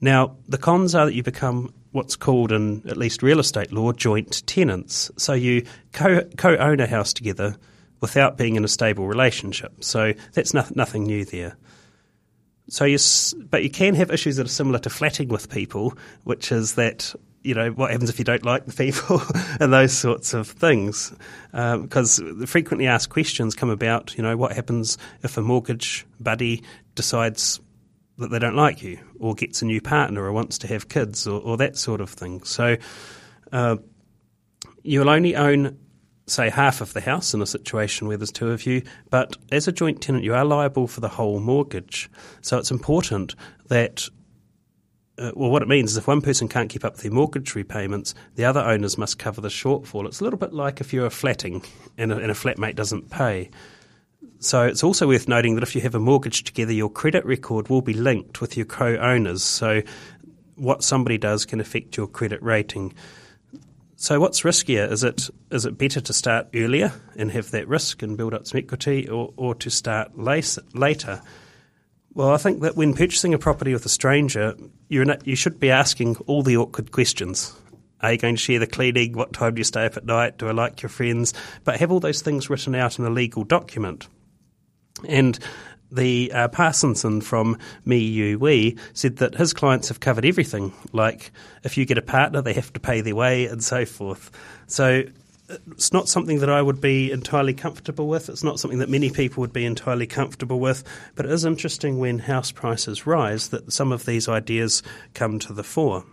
Now, 0.00 0.36
the 0.48 0.58
cons 0.58 0.94
are 0.94 1.06
that 1.06 1.14
you 1.14 1.22
become 1.22 1.72
what's 1.92 2.16
called 2.16 2.50
in 2.50 2.82
at 2.88 2.96
least 2.96 3.22
real 3.22 3.38
estate 3.38 3.72
law 3.72 3.92
joint 3.92 4.44
tenants. 4.46 5.10
So 5.16 5.34
you 5.34 5.64
co 5.92 6.28
own 6.42 6.80
a 6.80 6.86
house 6.86 7.12
together 7.12 7.56
without 8.00 8.36
being 8.36 8.56
in 8.56 8.64
a 8.64 8.68
stable 8.68 9.06
relationship. 9.06 9.84
So 9.84 10.12
that's 10.32 10.54
no, 10.54 10.64
nothing 10.74 11.04
new 11.04 11.24
there. 11.24 11.56
So 12.68 12.84
you, 12.84 12.98
but 13.50 13.62
you 13.62 13.70
can 13.70 13.94
have 13.94 14.10
issues 14.10 14.36
that 14.36 14.46
are 14.46 14.50
similar 14.50 14.78
to 14.80 14.90
flatting 14.90 15.28
with 15.28 15.50
people, 15.50 15.96
which 16.24 16.50
is 16.50 16.74
that 16.74 17.14
you 17.44 17.54
know, 17.54 17.70
what 17.70 17.90
happens 17.90 18.08
if 18.08 18.18
you 18.18 18.24
don't 18.24 18.44
like 18.44 18.64
the 18.64 18.72
people 18.72 19.22
and 19.60 19.72
those 19.72 19.92
sorts 19.92 20.32
of 20.32 20.48
things. 20.48 21.12
Because 21.52 22.18
um, 22.18 22.46
frequently 22.46 22.86
asked 22.86 23.10
questions 23.10 23.54
come 23.54 23.70
about, 23.70 24.16
you 24.16 24.22
know, 24.22 24.36
what 24.36 24.52
happens 24.52 24.98
if 25.22 25.36
a 25.36 25.42
mortgage 25.42 26.06
buddy 26.18 26.64
decides 26.94 27.60
that 28.16 28.30
they 28.30 28.38
don't 28.38 28.56
like 28.56 28.82
you 28.82 28.98
or 29.20 29.34
gets 29.34 29.60
a 29.60 29.66
new 29.66 29.80
partner 29.80 30.24
or 30.24 30.32
wants 30.32 30.58
to 30.58 30.66
have 30.68 30.88
kids 30.88 31.26
or, 31.26 31.40
or 31.42 31.56
that 31.58 31.76
sort 31.76 32.00
of 32.00 32.08
thing. 32.08 32.42
So 32.44 32.76
uh, 33.52 33.76
you'll 34.82 35.10
only 35.10 35.36
own, 35.36 35.78
say, 36.26 36.48
half 36.48 36.80
of 36.80 36.94
the 36.94 37.00
house 37.02 37.34
in 37.34 37.42
a 37.42 37.46
situation 37.46 38.08
where 38.08 38.16
there's 38.16 38.32
two 38.32 38.52
of 38.52 38.64
you, 38.64 38.82
but 39.10 39.36
as 39.52 39.68
a 39.68 39.72
joint 39.72 40.00
tenant, 40.00 40.24
you 40.24 40.34
are 40.34 40.44
liable 40.44 40.86
for 40.86 41.00
the 41.00 41.08
whole 41.08 41.40
mortgage. 41.40 42.08
So 42.40 42.56
it's 42.56 42.70
important 42.70 43.34
that 43.68 44.08
uh, 45.18 45.30
well, 45.34 45.50
what 45.50 45.62
it 45.62 45.68
means 45.68 45.92
is 45.92 45.96
if 45.96 46.06
one 46.06 46.20
person 46.20 46.48
can't 46.48 46.70
keep 46.70 46.84
up 46.84 46.94
with 46.94 47.02
their 47.02 47.12
mortgage 47.12 47.54
repayments, 47.54 48.14
the 48.34 48.44
other 48.44 48.60
owners 48.60 48.98
must 48.98 49.18
cover 49.18 49.40
the 49.40 49.48
shortfall. 49.48 50.06
It's 50.06 50.20
a 50.20 50.24
little 50.24 50.38
bit 50.38 50.52
like 50.52 50.80
if 50.80 50.92
you're 50.92 51.06
a 51.06 51.10
flatting 51.10 51.62
and 51.96 52.12
a, 52.12 52.16
and 52.16 52.30
a 52.30 52.34
flatmate 52.34 52.74
doesn't 52.74 53.10
pay. 53.10 53.50
So 54.40 54.64
it's 54.64 54.82
also 54.82 55.06
worth 55.06 55.28
noting 55.28 55.54
that 55.54 55.62
if 55.62 55.74
you 55.74 55.80
have 55.82 55.94
a 55.94 56.00
mortgage 56.00 56.44
together, 56.44 56.72
your 56.72 56.90
credit 56.90 57.24
record 57.24 57.68
will 57.68 57.82
be 57.82 57.94
linked 57.94 58.40
with 58.40 58.56
your 58.56 58.66
co-owners. 58.66 59.42
So 59.42 59.82
what 60.56 60.82
somebody 60.82 61.18
does 61.18 61.46
can 61.46 61.60
affect 61.60 61.96
your 61.96 62.06
credit 62.06 62.42
rating. 62.42 62.94
So 63.96 64.20
what's 64.20 64.42
riskier? 64.42 64.90
Is 64.90 65.04
it 65.04 65.30
is 65.50 65.64
it 65.64 65.78
better 65.78 66.00
to 66.00 66.12
start 66.12 66.48
earlier 66.54 66.92
and 67.16 67.30
have 67.30 67.52
that 67.52 67.68
risk 67.68 68.02
and 68.02 68.16
build 68.16 68.34
up 68.34 68.46
some 68.46 68.58
equity, 68.58 69.08
or, 69.08 69.32
or 69.36 69.54
to 69.54 69.70
start 69.70 70.18
later? 70.18 71.22
Well, 72.14 72.30
I 72.30 72.36
think 72.36 72.60
that 72.62 72.76
when 72.76 72.94
purchasing 72.94 73.34
a 73.34 73.38
property 73.38 73.72
with 73.72 73.84
a 73.84 73.88
stranger, 73.88 74.54
you're 74.88 75.04
you 75.24 75.34
should 75.34 75.58
be 75.58 75.70
asking 75.70 76.16
all 76.26 76.42
the 76.42 76.56
awkward 76.56 76.92
questions. 76.92 77.52
Are 78.00 78.12
you 78.12 78.18
going 78.18 78.36
to 78.36 78.40
share 78.40 78.58
the 78.58 78.66
cleaning? 78.66 79.14
What 79.14 79.32
time 79.32 79.54
do 79.54 79.60
you 79.60 79.64
stay 79.64 79.86
up 79.86 79.96
at 79.96 80.04
night? 80.04 80.38
Do 80.38 80.46
I 80.46 80.52
like 80.52 80.82
your 80.82 80.90
friends? 80.90 81.34
But 81.64 81.80
have 81.80 81.90
all 81.90 82.00
those 82.00 82.22
things 82.22 82.50
written 82.50 82.74
out 82.74 82.98
in 82.98 83.04
a 83.04 83.10
legal 83.10 83.44
document. 83.44 84.06
And 85.08 85.38
the 85.90 86.30
uh, 86.32 86.48
Parsonson 86.48 87.22
from 87.22 87.58
Me, 87.84 87.98
You, 87.98 88.38
We 88.38 88.76
said 88.92 89.16
that 89.16 89.34
his 89.34 89.52
clients 89.52 89.88
have 89.88 90.00
covered 90.00 90.24
everything. 90.24 90.72
Like 90.92 91.32
if 91.62 91.76
you 91.76 91.84
get 91.84 91.98
a 91.98 92.02
partner, 92.02 92.42
they 92.42 92.52
have 92.52 92.72
to 92.74 92.80
pay 92.80 93.00
their 93.00 93.14
way 93.16 93.46
and 93.46 93.62
so 93.62 93.86
forth. 93.86 94.30
So 94.66 95.04
it's 95.48 95.92
not 95.92 96.08
something 96.08 96.40
that 96.40 96.48
I 96.48 96.62
would 96.62 96.80
be 96.80 97.12
entirely 97.12 97.54
comfortable 97.54 98.08
with. 98.08 98.28
It's 98.28 98.44
not 98.44 98.58
something 98.58 98.78
that 98.78 98.88
many 98.88 99.10
people 99.10 99.42
would 99.42 99.52
be 99.52 99.64
entirely 99.64 100.06
comfortable 100.06 100.58
with. 100.58 100.84
But 101.14 101.26
it 101.26 101.32
is 101.32 101.44
interesting 101.44 101.98
when 101.98 102.18
house 102.18 102.50
prices 102.50 103.06
rise 103.06 103.48
that 103.48 103.72
some 103.72 103.92
of 103.92 104.06
these 104.06 104.28
ideas 104.28 104.82
come 105.12 105.38
to 105.40 105.52
the 105.52 105.64
fore. 105.64 106.04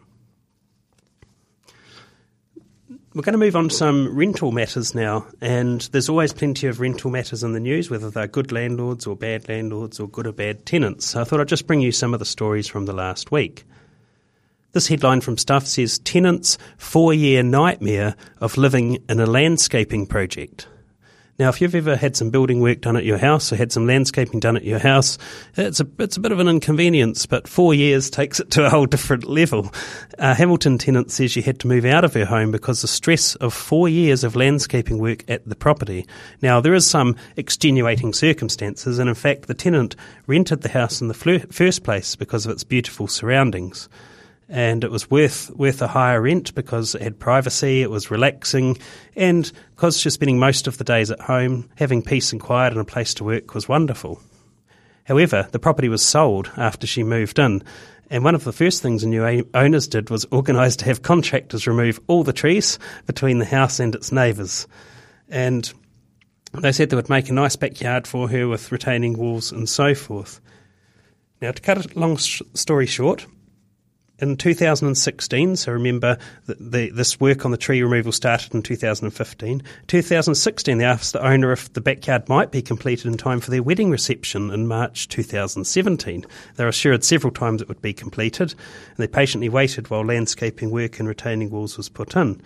We're 3.13 3.23
going 3.23 3.33
to 3.33 3.39
move 3.39 3.57
on 3.57 3.67
to 3.67 3.75
some 3.75 4.15
rental 4.15 4.53
matters 4.53 4.95
now, 4.95 5.27
and 5.41 5.81
there's 5.91 6.07
always 6.07 6.31
plenty 6.31 6.67
of 6.67 6.79
rental 6.79 7.11
matters 7.11 7.43
in 7.43 7.51
the 7.51 7.59
news, 7.59 7.89
whether 7.89 8.09
they're 8.09 8.25
good 8.25 8.53
landlords 8.53 9.05
or 9.05 9.17
bad 9.17 9.49
landlords 9.49 9.99
or 9.99 10.07
good 10.07 10.27
or 10.27 10.31
bad 10.31 10.65
tenants. 10.65 11.07
So 11.07 11.19
I 11.19 11.25
thought 11.25 11.41
I'd 11.41 11.49
just 11.49 11.67
bring 11.67 11.81
you 11.81 11.91
some 11.91 12.13
of 12.13 12.19
the 12.19 12.25
stories 12.25 12.69
from 12.69 12.85
the 12.85 12.93
last 12.93 13.29
week. 13.29 13.65
This 14.73 14.87
headline 14.87 15.19
from 15.19 15.37
Stuff 15.37 15.67
says 15.67 15.99
Tenants' 15.99 16.57
four 16.77 17.13
year 17.13 17.43
nightmare 17.43 18.15
of 18.39 18.57
living 18.57 19.03
in 19.09 19.19
a 19.19 19.25
landscaping 19.25 20.07
project. 20.07 20.65
Now, 21.37 21.49
if 21.49 21.59
you've 21.59 21.75
ever 21.75 21.97
had 21.97 22.15
some 22.15 22.29
building 22.29 22.61
work 22.61 22.79
done 22.79 22.95
at 22.95 23.03
your 23.03 23.17
house 23.17 23.51
or 23.51 23.57
had 23.57 23.73
some 23.73 23.85
landscaping 23.85 24.39
done 24.39 24.55
at 24.55 24.63
your 24.63 24.79
house, 24.79 25.17
it's 25.57 25.81
a, 25.81 25.87
it's 25.99 26.15
a 26.15 26.21
bit 26.21 26.31
of 26.31 26.39
an 26.39 26.47
inconvenience, 26.47 27.25
but 27.25 27.49
four 27.49 27.73
years 27.73 28.09
takes 28.09 28.39
it 28.39 28.51
to 28.51 28.65
a 28.65 28.69
whole 28.69 28.85
different 28.85 29.25
level. 29.25 29.73
Uh, 30.17 30.35
Hamilton 30.35 30.77
tenant 30.77 31.11
says 31.11 31.31
she 31.31 31.41
had 31.41 31.59
to 31.59 31.67
move 31.67 31.83
out 31.83 32.05
of 32.05 32.13
her 32.13 32.25
home 32.25 32.51
because 32.51 32.81
the 32.81 32.87
stress 32.87 33.35
of 33.35 33.53
four 33.53 33.89
years 33.89 34.23
of 34.23 34.37
landscaping 34.37 34.99
work 34.99 35.29
at 35.29 35.45
the 35.45 35.55
property. 35.55 36.07
Now, 36.41 36.61
there 36.61 36.75
is 36.75 36.87
some 36.87 37.17
extenuating 37.35 38.13
circumstances, 38.13 38.99
and 38.99 39.09
in 39.09 39.15
fact, 39.15 39.47
the 39.47 39.53
tenant 39.53 39.97
rented 40.27 40.61
the 40.61 40.69
house 40.69 41.01
in 41.01 41.09
the 41.09 41.47
first 41.51 41.83
place 41.83 42.15
because 42.15 42.45
of 42.45 42.53
its 42.53 42.63
beautiful 42.63 43.07
surroundings 43.07 43.89
and 44.51 44.83
it 44.83 44.91
was 44.91 45.09
worth 45.09 45.49
worth 45.51 45.81
a 45.81 45.87
higher 45.87 46.21
rent 46.21 46.53
because 46.53 46.93
it 46.93 47.01
had 47.01 47.17
privacy, 47.17 47.81
it 47.81 47.89
was 47.89 48.11
relaxing, 48.11 48.77
and 49.15 49.49
because 49.75 49.97
she 49.97 50.07
was 50.07 50.13
spending 50.13 50.37
most 50.37 50.67
of 50.67 50.77
the 50.77 50.83
days 50.83 51.09
at 51.09 51.21
home, 51.21 51.69
having 51.75 52.03
peace 52.03 52.33
and 52.33 52.41
quiet 52.41 52.73
and 52.73 52.81
a 52.81 52.85
place 52.85 53.13
to 53.15 53.23
work 53.23 53.55
was 53.55 53.69
wonderful. 53.69 54.19
However, 55.05 55.47
the 55.51 55.59
property 55.59 55.87
was 55.87 56.05
sold 56.05 56.51
after 56.57 56.85
she 56.85 57.01
moved 57.01 57.39
in, 57.39 57.63
and 58.09 58.25
one 58.25 58.35
of 58.35 58.43
the 58.43 58.51
first 58.51 58.81
things 58.81 59.03
the 59.03 59.07
new 59.07 59.49
owners 59.53 59.87
did 59.87 60.09
was 60.09 60.25
organise 60.31 60.75
to 60.75 60.85
have 60.85 61.01
contractors 61.01 61.65
remove 61.65 62.01
all 62.07 62.23
the 62.25 62.33
trees 62.33 62.77
between 63.05 63.39
the 63.39 63.45
house 63.45 63.79
and 63.79 63.95
its 63.95 64.11
neighbours. 64.11 64.67
And 65.29 65.71
they 66.59 66.73
said 66.73 66.89
they 66.89 66.97
would 66.97 67.09
make 67.09 67.29
a 67.29 67.33
nice 67.33 67.55
backyard 67.55 68.05
for 68.05 68.27
her 68.27 68.49
with 68.49 68.69
retaining 68.69 69.17
walls 69.17 69.53
and 69.53 69.69
so 69.69 69.95
forth. 69.95 70.41
Now, 71.41 71.53
to 71.53 71.61
cut 71.61 71.77
a 71.85 71.99
long 71.99 72.17
story 72.17 72.85
short, 72.85 73.25
in 74.21 74.37
2016, 74.37 75.55
so 75.55 75.71
remember 75.71 76.17
the, 76.45 76.55
the, 76.55 76.89
this 76.91 77.19
work 77.19 77.43
on 77.43 77.51
the 77.51 77.57
tree 77.57 77.81
removal 77.81 78.11
started 78.11 78.53
in 78.53 78.61
2015. 78.61 79.63
2016, 79.87 80.77
they 80.77 80.85
asked 80.85 81.13
the 81.13 81.25
owner 81.25 81.51
if 81.51 81.73
the 81.73 81.81
backyard 81.81 82.29
might 82.29 82.51
be 82.51 82.61
completed 82.61 83.07
in 83.07 83.17
time 83.17 83.39
for 83.39 83.49
their 83.49 83.63
wedding 83.63 83.89
reception 83.89 84.51
in 84.51 84.67
March 84.67 85.07
2017. 85.07 86.25
They 86.55 86.63
were 86.63 86.69
assured 86.69 87.03
several 87.03 87.33
times 87.33 87.61
it 87.61 87.67
would 87.67 87.81
be 87.81 87.93
completed, 87.93 88.51
and 88.51 88.97
they 88.97 89.07
patiently 89.07 89.49
waited 89.49 89.89
while 89.89 90.05
landscaping 90.05 90.69
work 90.69 90.99
and 90.99 91.07
retaining 91.07 91.49
walls 91.49 91.75
was 91.75 91.89
put 91.89 92.15
in. 92.15 92.41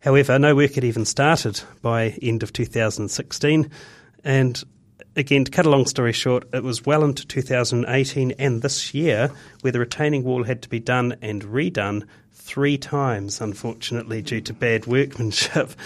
However, 0.00 0.36
no 0.40 0.56
work 0.56 0.74
had 0.74 0.84
even 0.84 1.04
started 1.04 1.62
by 1.80 2.18
end 2.20 2.42
of 2.42 2.52
2016, 2.52 3.70
and 4.24 4.64
again, 5.16 5.44
to 5.44 5.50
cut 5.50 5.66
a 5.66 5.70
long 5.70 5.86
story 5.86 6.12
short, 6.12 6.48
it 6.52 6.62
was 6.62 6.84
well 6.84 7.04
into 7.04 7.26
2018 7.26 8.32
and 8.32 8.62
this 8.62 8.94
year 8.94 9.30
where 9.60 9.72
the 9.72 9.80
retaining 9.80 10.24
wall 10.24 10.44
had 10.44 10.62
to 10.62 10.68
be 10.68 10.80
done 10.80 11.16
and 11.22 11.42
redone 11.42 12.06
three 12.32 12.78
times, 12.78 13.40
unfortunately, 13.40 14.22
due 14.22 14.40
to 14.40 14.52
bad 14.52 14.86
workmanship. 14.86 15.70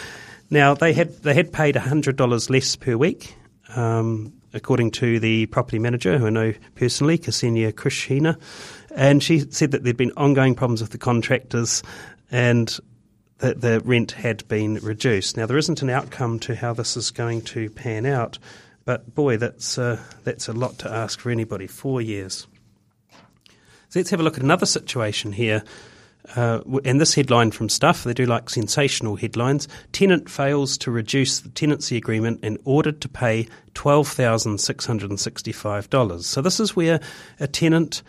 Now 0.48 0.74
they 0.74 0.92
had 0.92 1.22
they 1.22 1.34
had 1.34 1.52
paid 1.52 1.74
hundred 1.74 2.14
dollars 2.14 2.48
less 2.50 2.76
per 2.76 2.96
week, 2.96 3.34
um, 3.74 4.32
according 4.52 4.92
to 4.92 5.18
the 5.18 5.46
property 5.46 5.80
manager 5.80 6.18
who 6.18 6.26
I 6.26 6.30
know 6.30 6.54
personally, 6.76 7.18
Ksenia 7.18 7.72
Krishina, 7.72 8.38
and 8.94 9.22
she 9.22 9.40
said 9.50 9.72
that 9.72 9.82
there'd 9.82 9.96
been 9.96 10.12
ongoing 10.16 10.54
problems 10.54 10.80
with 10.80 10.92
the 10.92 10.98
contractors 10.98 11.82
and 12.30 12.78
that 13.38 13.60
the 13.60 13.80
rent 13.80 14.12
had 14.12 14.46
been 14.46 14.74
reduced. 14.76 15.36
Now 15.36 15.46
there 15.46 15.58
isn't 15.58 15.82
an 15.82 15.90
outcome 15.90 16.38
to 16.40 16.54
how 16.54 16.72
this 16.72 16.96
is 16.96 17.10
going 17.10 17.42
to 17.42 17.68
pan 17.70 18.06
out. 18.06 18.38
But 18.86 19.14
boy, 19.14 19.36
that's 19.36 19.76
uh, 19.76 20.00
that's 20.24 20.48
a 20.48 20.54
lot 20.54 20.78
to 20.78 20.90
ask 20.90 21.20
for 21.20 21.30
anybody. 21.30 21.66
Four 21.66 22.00
years. 22.00 22.46
So 23.88 24.00
let's 24.00 24.10
have 24.10 24.20
a 24.20 24.22
look 24.22 24.38
at 24.38 24.42
another 24.42 24.66
situation 24.66 25.32
here. 25.32 25.62
Uh, 26.34 26.60
and 26.84 27.00
this 27.00 27.14
headline 27.14 27.52
from 27.52 27.68
Stuff, 27.68 28.02
they 28.04 28.14
do 28.14 28.26
like 28.26 28.50
sensational 28.50 29.14
headlines. 29.16 29.68
Tenant 29.92 30.28
fails 30.28 30.76
to 30.78 30.90
reduce 30.90 31.38
the 31.40 31.50
tenancy 31.50 31.96
agreement 31.96 32.40
and 32.42 32.58
ordered 32.64 33.00
to 33.02 33.08
pay 33.08 33.46
$12,665. 33.74 36.24
So 36.24 36.40
this 36.40 36.58
is 36.58 36.74
where 36.74 36.98
a 37.38 37.46
tenant 37.46 38.02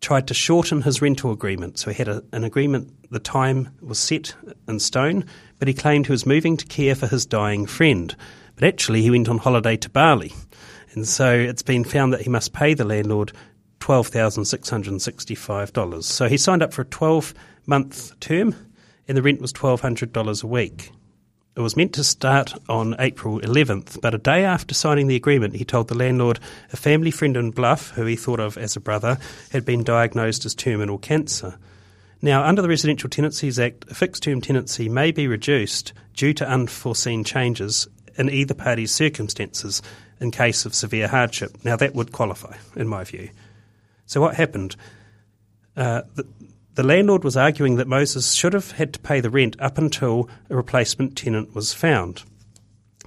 tried 0.00 0.26
to 0.28 0.34
shorten 0.34 0.82
his 0.82 1.00
rental 1.00 1.32
agreement. 1.32 1.78
So 1.78 1.90
he 1.90 1.96
had 1.96 2.08
a, 2.08 2.22
an 2.32 2.44
agreement, 2.44 2.92
the 3.10 3.18
time 3.18 3.70
was 3.80 3.98
set 3.98 4.34
in 4.68 4.78
stone, 4.78 5.24
but 5.58 5.68
he 5.68 5.74
claimed 5.74 6.04
he 6.06 6.12
was 6.12 6.26
moving 6.26 6.58
to 6.58 6.66
care 6.66 6.94
for 6.94 7.06
his 7.06 7.24
dying 7.24 7.64
friend. 7.64 8.14
But 8.56 8.64
actually, 8.64 9.02
he 9.02 9.10
went 9.10 9.28
on 9.28 9.38
holiday 9.38 9.76
to 9.76 9.88
Bali. 9.88 10.32
And 10.92 11.06
so 11.06 11.32
it's 11.32 11.62
been 11.62 11.84
found 11.84 12.12
that 12.12 12.22
he 12.22 12.30
must 12.30 12.52
pay 12.52 12.74
the 12.74 12.84
landlord 12.84 13.32
$12,665. 13.80 16.02
So 16.02 16.28
he 16.28 16.36
signed 16.36 16.62
up 16.62 16.72
for 16.72 16.82
a 16.82 16.86
12 16.86 17.34
month 17.66 18.18
term, 18.18 18.54
and 19.06 19.16
the 19.16 19.22
rent 19.22 19.40
was 19.40 19.52
$1,200 19.52 20.42
a 20.42 20.46
week. 20.46 20.90
It 21.54 21.60
was 21.60 21.76
meant 21.76 21.92
to 21.94 22.02
start 22.04 22.54
on 22.68 22.96
April 22.98 23.40
11th, 23.40 24.00
but 24.02 24.14
a 24.14 24.18
day 24.18 24.44
after 24.44 24.74
signing 24.74 25.06
the 25.06 25.16
agreement, 25.16 25.56
he 25.56 25.64
told 25.64 25.88
the 25.88 25.96
landlord 25.96 26.38
a 26.72 26.76
family 26.76 27.10
friend 27.10 27.34
in 27.36 27.50
Bluff, 27.50 27.92
who 27.92 28.04
he 28.04 28.16
thought 28.16 28.40
of 28.40 28.58
as 28.58 28.76
a 28.76 28.80
brother, 28.80 29.16
had 29.52 29.64
been 29.64 29.82
diagnosed 29.82 30.44
as 30.44 30.54
terminal 30.54 30.98
cancer. 30.98 31.56
Now, 32.20 32.44
under 32.44 32.60
the 32.60 32.68
Residential 32.68 33.08
Tenancies 33.08 33.58
Act, 33.58 33.86
a 33.90 33.94
fixed 33.94 34.24
term 34.24 34.42
tenancy 34.42 34.90
may 34.90 35.12
be 35.12 35.28
reduced 35.28 35.94
due 36.12 36.34
to 36.34 36.46
unforeseen 36.46 37.24
changes 37.24 37.88
in 38.18 38.30
either 38.30 38.54
party's 38.54 38.92
circumstances 38.92 39.82
in 40.20 40.30
case 40.30 40.64
of 40.64 40.74
severe 40.74 41.08
hardship. 41.08 41.56
Now, 41.64 41.76
that 41.76 41.94
would 41.94 42.12
qualify, 42.12 42.56
in 42.74 42.88
my 42.88 43.04
view. 43.04 43.30
So, 44.06 44.20
what 44.20 44.36
happened? 44.36 44.76
Uh, 45.76 46.02
the, 46.14 46.26
the 46.74 46.82
landlord 46.82 47.24
was 47.24 47.36
arguing 47.36 47.76
that 47.76 47.88
Moses 47.88 48.34
should 48.34 48.52
have 48.52 48.72
had 48.72 48.92
to 48.94 48.98
pay 48.98 49.20
the 49.20 49.30
rent 49.30 49.56
up 49.58 49.78
until 49.78 50.28
a 50.48 50.56
replacement 50.56 51.16
tenant 51.16 51.54
was 51.54 51.72
found. 51.72 52.22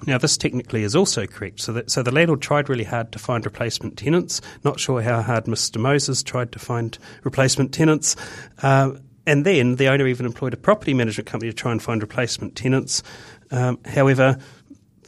Now, 0.08 0.18
this 0.18 0.38
technically 0.38 0.84
is 0.84 0.96
also 0.96 1.26
correct. 1.26 1.60
So, 1.60 1.74
that, 1.74 1.92
so 1.92 2.04
the 2.04 2.12
landlord 2.12 2.42
tried 2.42 2.70
really 2.70 2.84
hard 2.84 3.12
to 3.12 3.20
find 3.20 3.46
replacement 3.46 3.98
tenants. 3.98 4.42
Not 4.64 4.80
sure 4.80 5.02
how 5.02 5.22
hard 5.22 5.46
Mr. 5.46 5.80
Moses 5.80 6.24
tried 6.24 6.52
to 6.54 6.60
find 6.60 6.98
replacement 7.24 7.74
tenants. 7.74 8.16
Uh, 8.62 8.92
and 9.26 9.46
then 9.46 9.76
the 9.76 9.88
owner 9.90 10.08
even 10.08 10.26
employed 10.26 10.54
a 10.54 10.58
property 10.58 10.94
management 10.94 11.28
company 11.28 11.52
to 11.52 11.56
try 11.56 11.72
and 11.72 11.84
find 11.84 12.02
replacement 12.02 12.56
tenants. 12.56 13.04
Um, 13.52 13.80
however, 13.86 14.38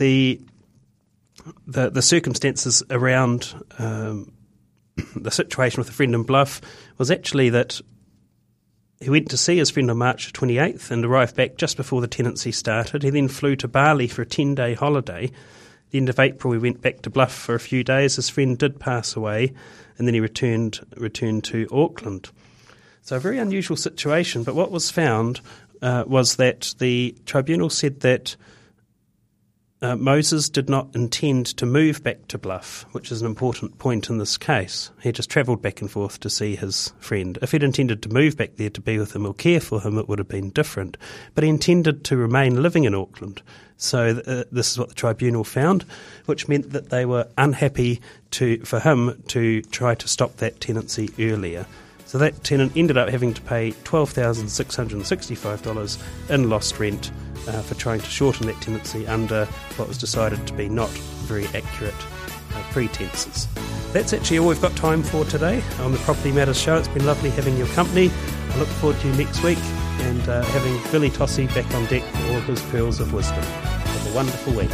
the 0.02 0.42
the, 1.68 1.90
the 1.90 2.02
circumstances 2.02 2.84
around 2.90 3.54
um, 3.80 4.34
the 5.16 5.32
situation 5.32 5.80
with 5.80 5.90
a 5.90 5.94
friend 5.94 6.14
in 6.14 6.24
Bluff 6.24 6.60
was 6.98 7.10
actually 7.10 7.50
that 7.52 7.80
he 9.00 9.10
went 9.10 9.30
to 9.30 9.38
see 9.38 9.58
his 9.58 9.70
friend 9.70 9.90
on 9.90 9.98
March 9.98 10.34
28th 10.34 10.92
and 10.92 11.06
arrived 11.06 11.36
back 11.36 11.58
just 11.58 11.78
before 11.78 12.02
the 12.02 12.08
tenancy 12.08 12.52
started. 12.52 13.02
He 13.04 13.10
then 13.10 13.28
flew 13.28 13.56
to 13.58 13.68
Bali 13.68 14.08
for 14.08 14.22
a 14.24 14.26
10 14.26 14.56
day 14.56 14.74
holiday. 14.74 15.26
At 15.26 15.92
the 15.92 15.98
end 15.98 16.10
of 16.10 16.20
April, 16.20 16.54
he 16.54 16.60
went 16.60 16.82
back 16.82 17.02
to 17.04 17.10
Bluff 17.10 17.34
for 17.34 17.56
a 17.56 17.60
few 17.60 17.84
days. 17.84 18.16
His 18.16 18.30
friend 18.30 18.58
did 18.58 18.80
pass 18.80 19.16
away, 19.16 19.54
and 19.98 20.08
then 20.08 20.14
he 20.14 20.20
returned 20.20 20.80
returned 20.98 21.44
to 21.46 21.68
Auckland. 21.72 22.30
So 23.02 23.16
a 23.16 23.20
very 23.20 23.40
unusual 23.40 23.78
situation. 23.78 24.44
But 24.44 24.56
what 24.56 24.72
was 24.72 24.92
found 24.92 25.42
uh, 25.82 26.04
was 26.06 26.36
that 26.36 26.76
the 26.80 27.16
tribunal 27.26 27.70
said 27.70 28.02
that 28.02 28.36
uh, 29.82 29.96
Moses 29.96 30.48
did 30.48 30.70
not 30.70 30.90
intend 30.94 31.48
to 31.48 31.66
move 31.66 32.04
back 32.04 32.28
to 32.28 32.38
Bluff, 32.38 32.86
which 32.92 33.12
is 33.12 33.22
an 33.22 33.28
important 33.28 33.80
point 33.80 34.10
in 34.10 34.20
this 34.20 34.38
case. 34.38 34.92
He 35.02 35.12
just 35.12 35.30
travelled 35.30 35.62
back 35.62 35.82
and 35.82 35.90
forth 35.90 36.20
to 36.20 36.30
see 36.30 36.56
his 36.56 36.94
friend. 37.00 37.40
If 37.42 37.52
he'd 37.52 37.64
intended 37.64 38.04
to 38.04 38.10
move 38.10 38.38
back 38.38 38.58
there 38.58 38.70
to 38.70 38.82
be 38.82 39.00
with 39.00 39.16
him 39.16 39.26
or 39.26 39.34
care 39.34 39.60
for 39.60 39.82
him, 39.82 39.98
it 39.98 40.08
would 40.08 40.20
have 40.20 40.28
been 40.28 40.52
different. 40.52 40.98
But 41.34 41.44
he 41.44 41.50
intended 41.50 42.04
to 42.06 42.18
remain 42.18 42.62
living 42.62 42.84
in 42.84 42.94
Auckland. 42.94 43.42
So 43.78 44.22
uh, 44.28 44.44
this 44.52 44.72
is 44.72 44.78
what 44.78 44.90
the 44.90 44.96
tribunal 44.96 45.44
found, 45.44 45.84
which 46.28 46.48
meant 46.48 46.72
that 46.74 46.92
they 46.92 47.06
were 47.06 47.28
unhappy 47.40 48.02
to 48.32 48.60
for 48.64 48.80
him 48.80 49.24
to 49.30 49.64
try 49.64 49.96
to 49.96 50.08
stop 50.08 50.38
that 50.38 50.62
tenancy 50.62 51.10
earlier. 51.18 51.66
So 52.12 52.18
that 52.18 52.44
tenant 52.44 52.74
ended 52.76 52.98
up 52.98 53.08
having 53.08 53.34
to 53.34 53.42
pay 53.44 53.72
$12,665 53.72 56.30
in 56.30 56.50
lost 56.50 56.78
rent 56.78 57.10
uh, 57.48 57.62
for 57.62 57.76
trying 57.76 58.02
to 58.02 58.06
shorten 58.06 58.48
that 58.48 58.60
tenancy 58.60 59.08
under 59.08 59.46
what 59.78 59.88
was 59.88 59.98
decided 59.98 60.46
to 60.46 60.54
be 60.54 60.68
not 60.68 60.90
very 60.90 61.46
accurate 61.56 61.96
uh, 62.54 62.62
pretences. 62.72 63.48
That's 63.94 64.12
actually 64.12 64.40
all 64.40 64.50
we've 64.50 64.62
got 64.62 64.76
time 64.76 65.04
for 65.04 65.24
today 65.24 65.64
on 65.80 65.94
the 65.94 66.00
Property 66.00 66.34
Matters 66.34 66.60
Show. 66.60 66.76
It's 66.76 66.90
been 66.90 67.06
lovely 67.06 67.30
having 67.30 67.56
your 67.56 67.68
company. 67.68 68.12
I 68.50 68.60
look 68.60 68.68
forward 68.68 69.00
to 69.00 69.08
you 69.08 69.16
next 69.16 69.42
week 69.42 69.60
and 70.02 70.28
uh, 70.28 70.44
having 70.44 70.82
Billy 70.92 71.12
Tossie 71.12 71.48
back 71.56 71.74
on 71.74 71.86
deck 71.86 72.04
for 72.04 72.28
all 72.28 72.40
of 72.40 72.44
his 72.44 72.62
pearls 72.64 73.00
of 73.00 73.14
wisdom. 73.14 73.42
Have 73.42 74.12
a 74.12 74.16
wonderful 74.16 74.52
week. 74.52 74.70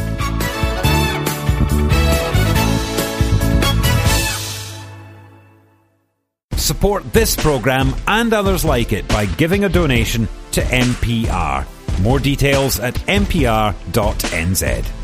Support 6.68 7.14
this 7.14 7.34
program 7.34 7.94
and 8.06 8.34
others 8.34 8.62
like 8.62 8.92
it 8.92 9.08
by 9.08 9.24
giving 9.24 9.64
a 9.64 9.70
donation 9.70 10.28
to 10.50 10.60
MPR. 10.60 11.64
More 12.02 12.18
details 12.18 12.78
at 12.78 12.92
mpr.nz. 13.06 14.97